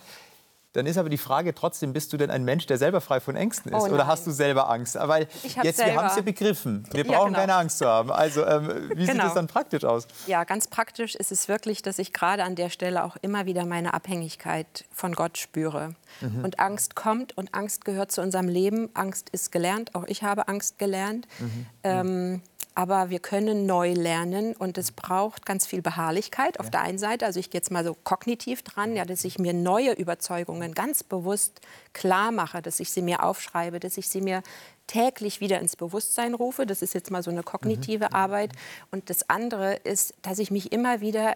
Dann 0.73 0.85
ist 0.85 0.97
aber 0.99 1.09
die 1.09 1.17
Frage 1.17 1.55
trotzdem, 1.55 1.93
bist 1.93 2.13
du 2.13 2.17
denn 2.17 2.29
ein 2.29 2.43
Mensch, 2.43 2.67
der 2.67 2.77
selber 2.77 3.01
frei 3.01 3.19
von 3.19 3.35
Ängsten 3.35 3.71
ist? 3.71 3.81
Oh 3.83 3.87
Oder 3.87 4.05
hast 4.05 4.27
du 4.27 4.31
selber 4.31 4.69
Angst? 4.69 4.95
Weil 5.01 5.23
jetzt, 5.43 5.55
wir 5.63 5.73
selber. 5.73 6.01
haben 6.03 6.07
es 6.09 6.15
ja 6.15 6.21
begriffen. 6.21 6.87
Wir 6.91 7.03
Ja, 7.05 7.11
brauchen 7.11 7.29
genau. 7.29 7.39
keine 7.39 7.55
Angst 7.55 7.79
zu 7.79 7.87
haben. 7.87 8.11
Also 8.11 8.45
ähm, 8.45 8.91
wie 8.93 9.01
sieht 9.05 9.13
Genau. 9.13 9.23
das 9.23 9.33
dann 9.33 9.47
praktisch 9.47 9.83
aus? 9.83 10.05
Ja, 10.27 10.43
ganz 10.43 10.67
praktisch 10.67 11.15
ist 11.15 11.31
es 11.31 11.47
wirklich, 11.47 11.81
dass 11.81 11.97
ich 11.97 12.13
gerade 12.13 12.43
an 12.43 12.53
der 12.55 12.69
Stelle 12.69 13.03
auch 13.03 13.17
immer 13.23 13.47
wieder 13.47 13.65
meine 13.65 13.95
Abhängigkeit 13.95 14.85
von 14.91 15.13
Gott 15.13 15.39
spüre. 15.39 15.95
Und 16.43 16.59
Angst 16.59 16.95
kommt 16.95 17.35
und 17.37 17.53
Angst 17.55 17.83
gehört 17.85 18.11
zu 18.11 18.21
unserem 18.21 18.47
Leben. 18.47 18.89
Angst 18.93 19.29
ist 19.31 19.51
gelernt, 19.51 19.95
auch 19.95 20.03
ich 20.07 20.21
habe 20.23 20.47
Angst 20.47 20.77
gelernt. 20.77 21.27
Ähm, 21.83 22.41
aber 22.79 23.09
wir 23.09 23.19
können 23.19 23.65
neu 23.65 23.91
lernen 23.91 24.55
und 24.55 24.77
es 24.77 24.93
braucht 24.93 25.45
ganz 25.45 25.67
viel 25.67 25.81
Beharrlichkeit 25.81 26.61
auf 26.61 26.69
der 26.69 26.79
einen 26.79 26.97
Seite. 26.97 27.25
Also 27.25 27.37
ich 27.37 27.49
gehe 27.49 27.59
jetzt 27.59 27.71
mal 27.71 27.83
so 27.83 27.93
kognitiv 27.93 28.63
dran, 28.63 28.95
ja, 28.95 29.03
dass 29.03 29.25
ich 29.25 29.37
mir 29.37 29.51
neue 29.51 29.91
Überzeugungen 29.91 30.73
ganz 30.73 31.03
bewusst 31.03 31.59
klar 31.91 32.31
mache, 32.31 32.61
dass 32.61 32.79
ich 32.79 32.89
sie 32.91 33.01
mir 33.01 33.25
aufschreibe, 33.25 33.81
dass 33.81 33.97
ich 33.97 34.07
sie 34.07 34.21
mir 34.21 34.43
täglich 34.87 35.41
wieder 35.41 35.59
ins 35.59 35.75
Bewusstsein 35.75 36.33
rufe. 36.33 36.65
Das 36.65 36.81
ist 36.81 36.93
jetzt 36.93 37.11
mal 37.11 37.21
so 37.21 37.31
eine 37.31 37.43
kognitive 37.43 38.13
Arbeit. 38.13 38.53
Und 38.91 39.09
das 39.09 39.29
andere 39.29 39.73
ist, 39.83 40.13
dass 40.21 40.39
ich 40.39 40.49
mich 40.49 40.71
immer 40.71 41.01
wieder 41.01 41.35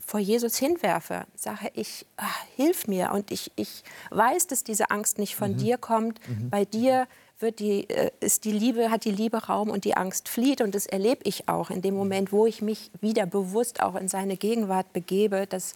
vor 0.00 0.18
Jesus 0.18 0.56
hinwerfe, 0.56 1.26
sage 1.36 1.70
ich, 1.74 2.06
ah, 2.16 2.26
hilf 2.56 2.88
mir 2.88 3.12
und 3.12 3.30
ich, 3.30 3.52
ich 3.54 3.84
weiß, 4.10 4.48
dass 4.48 4.64
diese 4.64 4.90
Angst 4.90 5.18
nicht 5.18 5.36
von 5.36 5.56
dir 5.56 5.78
kommt. 5.78 6.18
Bei 6.50 6.64
dir 6.64 7.06
wird 7.38 7.58
die, 7.58 7.88
äh, 7.90 8.10
ist 8.20 8.44
die 8.44 8.52
Liebe, 8.52 8.90
hat 8.90 9.04
die 9.04 9.10
Liebe 9.10 9.36
Raum 9.46 9.68
und 9.70 9.84
die 9.84 9.96
Angst 9.96 10.28
flieht 10.28 10.60
und 10.60 10.74
das 10.74 10.86
erlebe 10.86 11.20
ich 11.24 11.48
auch 11.48 11.70
in 11.70 11.82
dem 11.82 11.94
Moment, 11.94 12.32
wo 12.32 12.46
ich 12.46 12.62
mich 12.62 12.90
wieder 13.00 13.26
bewusst 13.26 13.82
auch 13.82 13.94
in 13.94 14.08
seine 14.08 14.36
Gegenwart 14.36 14.92
begebe, 14.92 15.46
dass 15.46 15.72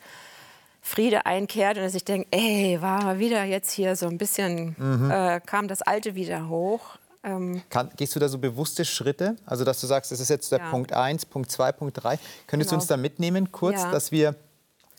Friede 0.83 1.27
einkehrt 1.27 1.77
und 1.77 1.83
dass 1.85 1.94
ich 1.94 2.05
denke, 2.05 2.27
ey, 2.31 2.79
war 2.81 3.03
mal 3.05 3.18
wieder 3.18 3.44
jetzt 3.44 3.70
hier 3.73 3.96
so 3.96 4.07
ein 4.07 4.16
bisschen, 4.16 4.75
äh, 5.11 5.40
kam 5.44 5.68
das 5.68 5.83
Alte 5.83 6.14
wieder 6.14 6.49
hoch. 6.49 6.96
Ähm, 7.23 7.61
Kann, 7.68 7.90
gehst 7.96 8.16
du 8.16 8.18
da 8.20 8.31
so 8.31 8.38
bewusste 8.38 8.87
Schritte? 8.87 9.37
Also, 9.44 9.62
dass 9.64 9.79
du 9.83 9.87
sagst, 9.87 10.11
das 10.11 10.20
ist 10.20 10.31
jetzt 10.31 10.51
der 10.53 10.61
Ja. 10.61 10.70
Punkt 10.70 10.94
1, 10.94 11.27
Punkt 11.27 11.51
2, 11.51 11.73
Punkt 11.73 12.03
3. 12.03 12.18
Könntest 12.46 12.70
du 12.70 12.75
Genau. 12.77 12.81
uns 12.81 12.87
da 12.88 12.96
mitnehmen, 12.96 13.53
kurz, 13.53 13.77
Ja. 13.83 13.90
dass 13.90 14.11
wir 14.11 14.35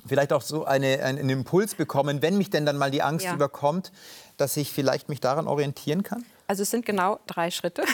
vielleicht 0.06 0.32
auch 0.32 0.43
so 0.43 0.65
eine, 0.65 1.02
einen 1.04 1.30
Impuls 1.32 1.74
bekommen, 1.74 2.21
wenn 2.21 2.38
mich 2.38 2.52
denn 2.52 2.63
dann 2.67 2.78
mal 2.78 2.91
die 2.91 3.02
Angst 3.02 3.26
Ja. 3.26 3.34
überkommt, 3.34 3.91
dass 4.38 4.56
ich 4.58 4.71
vielleicht 4.71 5.10
mich 5.10 5.19
daran 5.19 5.47
orientieren 5.47 6.04
kann? 6.04 6.24
Also 6.51 6.63
es 6.63 6.69
sind 6.69 6.85
genau 6.85 7.17
drei 7.27 7.49
Schritte. 7.49 7.85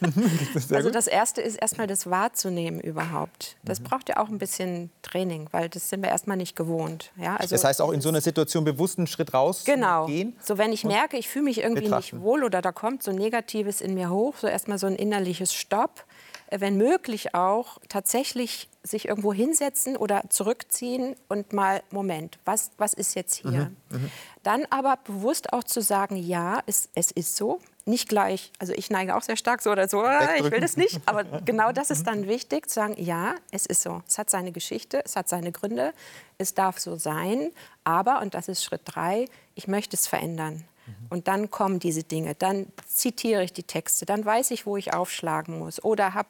Sehr 0.54 0.78
also 0.78 0.88
das 0.88 1.06
erste 1.06 1.42
ist 1.42 1.56
erstmal 1.56 1.86
das 1.86 2.08
wahrzunehmen 2.08 2.80
überhaupt. 2.80 3.58
Das 3.62 3.80
braucht 3.80 4.08
ja 4.08 4.16
auch 4.16 4.30
ein 4.30 4.38
bisschen 4.38 4.90
Training, 5.02 5.48
weil 5.50 5.68
das 5.68 5.90
sind 5.90 6.00
wir 6.02 6.08
erstmal 6.08 6.38
nicht 6.38 6.56
gewohnt. 6.56 7.12
Ja, 7.18 7.36
also 7.36 7.54
Das 7.54 7.62
heißt, 7.62 7.82
auch 7.82 7.92
in 7.92 8.00
so 8.00 8.08
einer 8.08 8.22
Situation 8.22 8.64
bewusst 8.64 8.96
einen 8.96 9.06
Schritt 9.06 9.34
rauszugehen? 9.34 9.80
Genau. 9.82 10.32
So, 10.42 10.56
wenn 10.56 10.72
ich 10.72 10.84
merke, 10.84 11.18
ich 11.18 11.28
fühle 11.28 11.44
mich 11.44 11.60
irgendwie 11.60 11.82
betrachten. 11.82 12.16
nicht 12.16 12.24
wohl 12.24 12.42
oder 12.42 12.62
da 12.62 12.72
kommt 12.72 13.02
so 13.02 13.12
Negatives 13.12 13.82
in 13.82 13.92
mir 13.92 14.08
hoch, 14.08 14.36
so 14.38 14.46
erstmal 14.46 14.78
so 14.78 14.86
ein 14.86 14.96
innerliches 14.96 15.52
Stopp. 15.52 16.06
Äh, 16.46 16.60
Wenn 16.60 16.78
möglich 16.78 17.34
auch 17.34 17.76
tatsächlich 17.90 18.70
sich 18.82 19.08
irgendwo 19.08 19.34
hinsetzen 19.34 19.94
oder 19.94 20.22
zurückziehen 20.30 21.16
und 21.28 21.52
mal, 21.52 21.82
Moment, 21.90 22.38
was, 22.46 22.70
was 22.78 22.94
ist 22.94 23.14
jetzt 23.14 23.34
hier? 23.34 23.72
Mhm, 23.90 24.10
Dann 24.42 24.64
aber 24.70 24.96
bewusst 25.04 25.52
auch 25.52 25.64
zu 25.64 25.82
sagen, 25.82 26.16
ja, 26.16 26.62
es, 26.64 26.88
es 26.94 27.10
ist 27.10 27.36
so. 27.36 27.60
Nicht 27.88 28.08
gleich, 28.08 28.50
also 28.58 28.72
ich 28.72 28.90
neige 28.90 29.14
auch 29.14 29.22
sehr 29.22 29.36
stark 29.36 29.62
so 29.62 29.70
oder 29.70 29.86
so, 29.88 30.02
"Ah, 30.02 30.34
ich 30.36 30.50
will 30.50 30.58
das 30.60 30.76
nicht. 30.76 31.00
Aber 31.06 31.22
genau 31.44 31.70
das 31.70 31.90
ist 31.90 32.04
dann 32.08 32.26
wichtig, 32.26 32.68
zu 32.68 32.74
sagen, 32.74 32.94
ja, 32.98 33.36
es 33.52 33.64
ist 33.64 33.82
so. 33.82 34.02
Es 34.08 34.18
hat 34.18 34.28
seine 34.28 34.50
Geschichte, 34.50 35.02
es 35.04 35.14
hat 35.14 35.28
seine 35.28 35.52
Gründe, 35.52 35.92
es 36.36 36.52
darf 36.54 36.80
so 36.80 36.96
sein. 36.96 37.52
Aber, 37.84 38.20
und 38.22 38.34
das 38.34 38.48
ist 38.48 38.64
Schritt 38.64 38.80
drei, 38.84 39.26
ich 39.54 39.68
möchte 39.68 39.94
es 39.94 40.08
verändern. 40.08 40.64
Und 41.10 41.26
dann 41.26 41.50
kommen 41.50 41.80
diese 41.80 42.04
Dinge, 42.04 42.36
dann 42.36 42.66
zitiere 42.86 43.42
ich 43.42 43.52
die 43.52 43.64
Texte, 43.64 44.06
dann 44.06 44.24
weiß 44.24 44.52
ich, 44.52 44.66
wo 44.66 44.76
ich 44.76 44.92
aufschlagen 44.94 45.58
muss 45.58 45.82
oder 45.82 46.14
habe 46.14 46.28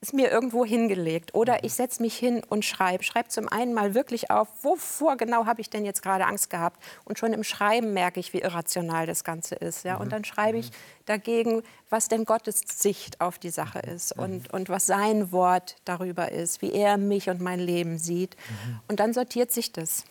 es 0.00 0.12
mir 0.12 0.30
irgendwo 0.30 0.64
hingelegt 0.64 1.34
oder 1.34 1.64
ich 1.64 1.74
setze 1.74 2.02
mich 2.02 2.16
hin 2.16 2.42
und 2.48 2.64
schreibe. 2.64 3.02
Schreibe 3.02 3.28
zum 3.28 3.48
einen 3.48 3.74
mal 3.74 3.94
wirklich 3.94 4.30
auf, 4.30 4.48
wovor 4.62 5.16
genau 5.16 5.46
habe 5.46 5.60
ich 5.60 5.70
denn 5.70 5.84
jetzt 5.84 6.02
gerade 6.02 6.26
Angst 6.26 6.50
gehabt. 6.50 6.80
Und 7.04 7.18
schon 7.18 7.32
im 7.32 7.42
Schreiben 7.42 7.92
merke 7.92 8.20
ich, 8.20 8.32
wie 8.32 8.38
irrational 8.38 9.06
das 9.06 9.24
Ganze 9.24 9.56
ist. 9.56 9.84
Ja? 9.84 9.96
Und 9.96 10.12
dann 10.12 10.24
schreibe 10.24 10.58
ich 10.58 10.70
dagegen, 11.04 11.62
was 11.90 12.06
denn 12.08 12.24
Gottes 12.24 12.62
Sicht 12.66 13.20
auf 13.20 13.38
die 13.38 13.50
Sache 13.50 13.80
ist 13.80 14.16
und, 14.16 14.52
und 14.52 14.68
was 14.68 14.86
sein 14.86 15.32
Wort 15.32 15.76
darüber 15.84 16.30
ist, 16.30 16.62
wie 16.62 16.72
er 16.72 16.96
mich 16.96 17.28
und 17.28 17.40
mein 17.40 17.58
Leben 17.58 17.98
sieht. 17.98 18.36
Und 18.86 19.00
dann 19.00 19.12
sortiert 19.12 19.50
sich 19.50 19.72
das. 19.72 20.04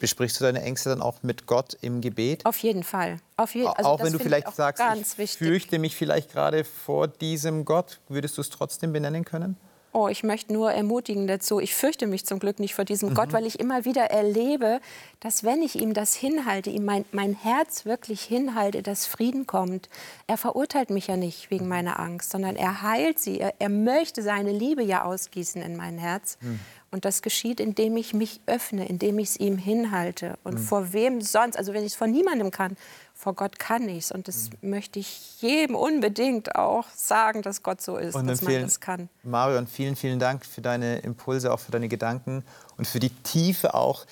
Besprichst 0.00 0.40
du 0.40 0.44
deine 0.44 0.62
Ängste 0.62 0.88
dann 0.90 1.02
auch 1.02 1.22
mit 1.22 1.46
Gott 1.46 1.76
im 1.82 2.00
Gebet? 2.00 2.46
Auf 2.46 2.58
jeden 2.58 2.82
Fall. 2.82 3.18
Auf 3.36 3.54
je, 3.54 3.66
also 3.66 3.88
auch 3.90 4.02
wenn 4.02 4.12
du 4.12 4.18
vielleicht 4.18 4.54
sagst, 4.54 4.82
ich 4.94 5.18
wichtig. 5.18 5.38
fürchte 5.38 5.78
mich 5.78 5.96
vielleicht 5.96 6.32
gerade 6.32 6.64
vor 6.64 7.08
diesem 7.08 7.64
Gott, 7.64 8.00
würdest 8.08 8.36
du 8.36 8.40
es 8.40 8.50
trotzdem 8.50 8.92
benennen 8.92 9.24
können? 9.24 9.56
Oh, 9.94 10.06
ich 10.08 10.22
möchte 10.22 10.52
nur 10.52 10.70
ermutigen 10.70 11.26
dazu. 11.26 11.60
Ich 11.60 11.74
fürchte 11.74 12.06
mich 12.06 12.26
zum 12.26 12.38
Glück 12.40 12.60
nicht 12.60 12.74
vor 12.74 12.82
Mhm. 12.84 12.86
diesem 12.86 13.14
Gott, 13.14 13.32
weil 13.32 13.46
ich 13.46 13.58
immer 13.58 13.86
wieder 13.86 14.04
erlebe, 14.04 14.80
dass 15.20 15.44
wenn 15.44 15.62
ich 15.62 15.76
ihm 15.80 15.94
das 15.94 16.14
hinhalte, 16.14 16.68
ihm 16.68 16.84
mein, 16.84 17.06
mein 17.10 17.32
Herz 17.34 17.86
wirklich 17.86 18.20
hinhalte, 18.20 18.82
dass 18.82 19.06
Frieden 19.06 19.46
kommt. 19.46 19.88
Er 20.26 20.36
verurteilt 20.36 20.90
mich 20.90 21.06
ja 21.06 21.16
nicht 21.16 21.50
wegen 21.50 21.68
meiner 21.68 21.98
Angst, 21.98 22.30
sondern 22.30 22.54
er 22.54 22.82
heilt 22.82 23.18
sie. 23.18 23.40
Er, 23.40 23.54
er 23.58 23.70
möchte 23.70 24.22
seine 24.22 24.52
Liebe 24.52 24.82
ja 24.82 25.04
ausgießen 25.04 25.62
in 25.62 25.74
mein 25.76 25.96
Herz. 25.96 26.36
Mhm. 26.42 26.60
Und 26.90 27.04
das 27.04 27.20
geschieht, 27.20 27.60
indem 27.60 27.96
ich 27.98 28.14
mich 28.14 28.40
öffne, 28.46 28.88
indem 28.88 29.18
ich 29.18 29.28
es 29.30 29.36
ihm 29.36 29.58
hinhalte. 29.58 30.38
Und 30.42 30.54
Mhm. 30.54 30.58
vor 30.58 30.92
wem 30.94 31.20
sonst? 31.20 31.56
Also 31.58 31.74
wenn 31.74 31.82
ich 31.82 31.92
es 31.92 31.94
vor 31.96 32.06
niemandem 32.06 32.50
kann, 32.50 32.76
vor 33.14 33.34
Gott 33.34 33.58
kann 33.58 33.86
ich 33.90 34.04
es. 34.04 34.10
Und 34.12 34.26
das 34.26 34.48
Mhm. 34.62 34.70
möchte 34.70 34.98
ich 34.98 35.42
jedem 35.42 35.74
unbedingt 35.76 36.54
auch 36.54 36.86
sagen, 36.94 37.42
dass 37.42 37.62
Gott 37.62 37.82
so 37.82 37.96
ist, 37.98 38.14
dass 38.14 38.22
man 38.22 38.28
empfehlen- 38.30 38.62
das 38.64 38.80
kann. 38.80 39.08
Marion, 39.22 39.66
vielen, 39.66 39.96
vielen 39.96 40.18
Dank 40.18 40.46
für 40.46 40.62
deine 40.62 41.00
Impulse, 41.00 41.52
auch 41.52 41.60
für 41.60 41.72
deine 41.72 41.88
Gedanken 41.88 42.42
und 42.78 42.86
für 42.86 43.00
die 43.00 43.10
Tiefe 43.10 43.74
auch, 43.74 44.06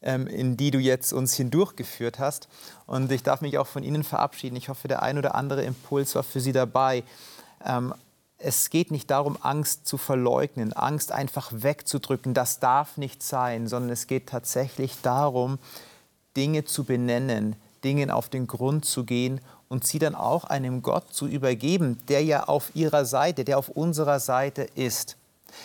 ähm, 0.00 0.26
in 0.26 0.56
die 0.56 0.70
du 0.70 0.78
jetzt 0.78 1.12
uns 1.12 1.34
hindurchgeführt 1.34 2.18
hast. 2.18 2.48
Und 2.86 3.12
ich 3.12 3.22
darf 3.22 3.42
mich 3.42 3.58
auch 3.58 3.66
von 3.66 3.82
Ihnen 3.82 4.02
verabschieden. 4.04 4.56
Ich 4.56 4.70
hoffe, 4.70 4.88
der 4.88 5.02
ein 5.02 5.18
oder 5.18 5.34
andere 5.34 5.62
Impuls 5.64 6.14
war 6.14 6.22
für 6.22 6.40
Sie 6.40 6.52
dabei. 6.52 7.02
Ähm, 7.66 7.92
es 8.44 8.70
geht 8.70 8.90
nicht 8.90 9.10
darum, 9.10 9.38
Angst 9.40 9.86
zu 9.86 9.96
verleugnen, 9.96 10.72
Angst 10.72 11.12
einfach 11.12 11.50
wegzudrücken. 11.52 12.34
Das 12.34 12.60
darf 12.60 12.96
nicht 12.96 13.22
sein, 13.22 13.66
sondern 13.66 13.90
es 13.90 14.06
geht 14.06 14.28
tatsächlich 14.28 15.00
darum, 15.02 15.58
Dinge 16.36 16.64
zu 16.64 16.84
benennen, 16.84 17.56
Dingen 17.84 18.10
auf 18.10 18.28
den 18.28 18.46
Grund 18.46 18.84
zu 18.84 19.04
gehen 19.04 19.40
und 19.68 19.86
sie 19.86 19.98
dann 19.98 20.14
auch 20.14 20.44
einem 20.44 20.82
Gott 20.82 21.12
zu 21.12 21.26
übergeben, 21.26 21.98
der 22.08 22.22
ja 22.22 22.44
auf 22.44 22.74
ihrer 22.74 23.04
Seite, 23.04 23.44
der 23.44 23.58
auf 23.58 23.70
unserer 23.70 24.20
Seite 24.20 24.62
ist. 24.74 25.16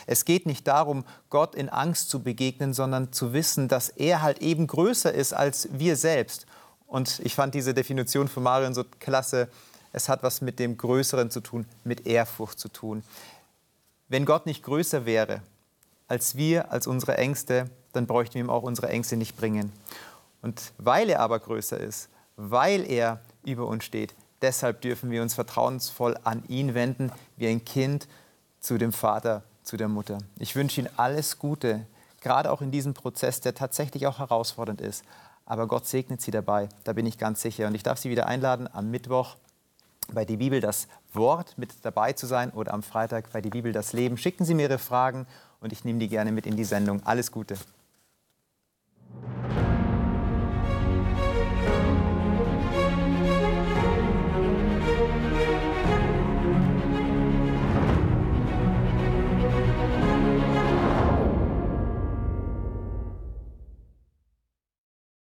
Es 0.06 0.24
geht 0.24 0.46
nicht 0.46 0.68
darum, 0.68 1.04
Gott 1.30 1.56
in 1.56 1.68
Angst 1.68 2.10
zu 2.10 2.22
begegnen, 2.22 2.74
sondern 2.74 3.12
zu 3.12 3.34
wissen, 3.34 3.68
dass 3.68 3.89
er 3.89 4.22
halt 4.22 4.39
eben 4.39 4.68
größer 4.68 5.13
ist 5.13 5.34
als 5.34 5.68
wir 5.72 5.96
selbst. 5.96 6.46
Und 6.88 7.20
ich 7.24 7.36
fand 7.36 7.56
diese 7.56 7.74
Definition 7.74 8.28
von 8.28 8.44
Marion 8.44 8.74
so 8.74 8.84
klasse. 9.00 9.50
Es 9.91 10.10
hat 10.10 10.23
was 10.23 10.41
mit 10.41 10.60
dem 10.60 10.78
Größeren 10.78 11.32
zu 11.32 11.41
tun, 11.41 11.65
mit 11.84 12.06
Ehrfurcht 12.06 12.60
zu 12.60 12.69
tun. 12.69 13.04
Wenn 14.08 14.25
Gott 14.25 14.45
nicht 14.45 14.63
größer 14.63 15.06
wäre 15.06 15.41
als 16.10 16.36
wir, 16.36 16.71
als 16.71 16.88
unsere 16.88 17.17
Ängste, 17.17 17.69
dann 17.93 18.08
bräuchten 18.08 18.34
wir 18.36 18.41
ihm 18.41 18.49
auch 18.49 18.63
unsere 18.63 18.89
Ängste 18.89 19.15
nicht 19.15 19.38
bringen. 19.38 19.71
Und 20.41 20.73
weil 20.78 21.10
er 21.10 21.19
aber 21.19 21.39
größer 21.39 21.80
ist, 21.80 22.10
weil 22.36 22.89
er 22.89 23.21
über 23.45 23.67
uns 23.67 23.84
steht, 23.84 24.15
deshalb 24.41 24.82
dürfen 24.82 25.12
wir 25.12 25.21
uns 25.21 25.36
vertrauensvoll 25.36 26.17
an 26.23 26.43
ihn 26.47 26.73
wenden, 26.73 27.12
wie 27.38 27.47
ein 27.47 27.63
Kind 27.63 28.08
zu 28.60 28.78
dem 28.78 28.91
Vater, 28.91 29.43
zu 29.63 29.78
der 29.78 29.88
Mutter. 29.88 30.17
Ich 30.39 30.56
wünsche 30.56 30.82
Ihnen 30.82 30.89
alles 30.97 31.38
Gute, 31.38 31.86
gerade 32.21 32.52
auch 32.52 32.62
in 32.62 32.71
diesem 32.71 32.93
Prozess, 32.93 33.39
der 33.41 33.54
tatsächlich 33.54 34.08
auch 34.08 34.19
herausfordernd 34.19 34.82
ist. 34.82 35.04
Aber 35.45 35.67
Gott 35.67 35.86
segnet 35.86 36.21
Sie 36.21 36.32
dabei, 36.32 36.69
da 36.84 36.93
bin 36.93 37.06
ich 37.06 37.17
ganz 37.17 37.41
sicher. 37.41 37.67
Und 37.67 37.75
ich 37.75 37.84
darf 37.84 37.99
Sie 37.99 38.10
wieder 38.10 38.28
einladen 38.28 38.67
am 38.71 38.89
Mittwoch 38.89 39.36
bei 40.13 40.26
die 40.26 40.38
Bibel 40.38 40.60
das 40.60 40.88
Wort 41.13 41.58
mit 41.58 41.74
dabei 41.84 42.13
zu 42.13 42.26
sein 42.26 42.52
oder 42.52 42.74
am 42.74 42.84
Freitag 42.84 43.32
bei 43.32 43.41
die 43.41 43.50
Bibel 43.50 43.72
das 43.72 43.93
Leben. 43.93 44.17
Schicken 44.17 44.45
Sie 44.45 44.54
mir 44.54 44.63
Ihre 44.63 44.80
Fragen 44.80 45.28
und 45.62 45.72
ich 45.72 45.86
nehme 45.86 46.00
die 46.00 46.08
gerne 46.08 46.32
mit 46.32 46.45
in 46.45 46.56
die 46.56 46.63
Sendung. 46.63 47.02
Alles 47.06 47.32
Gute. 47.32 47.56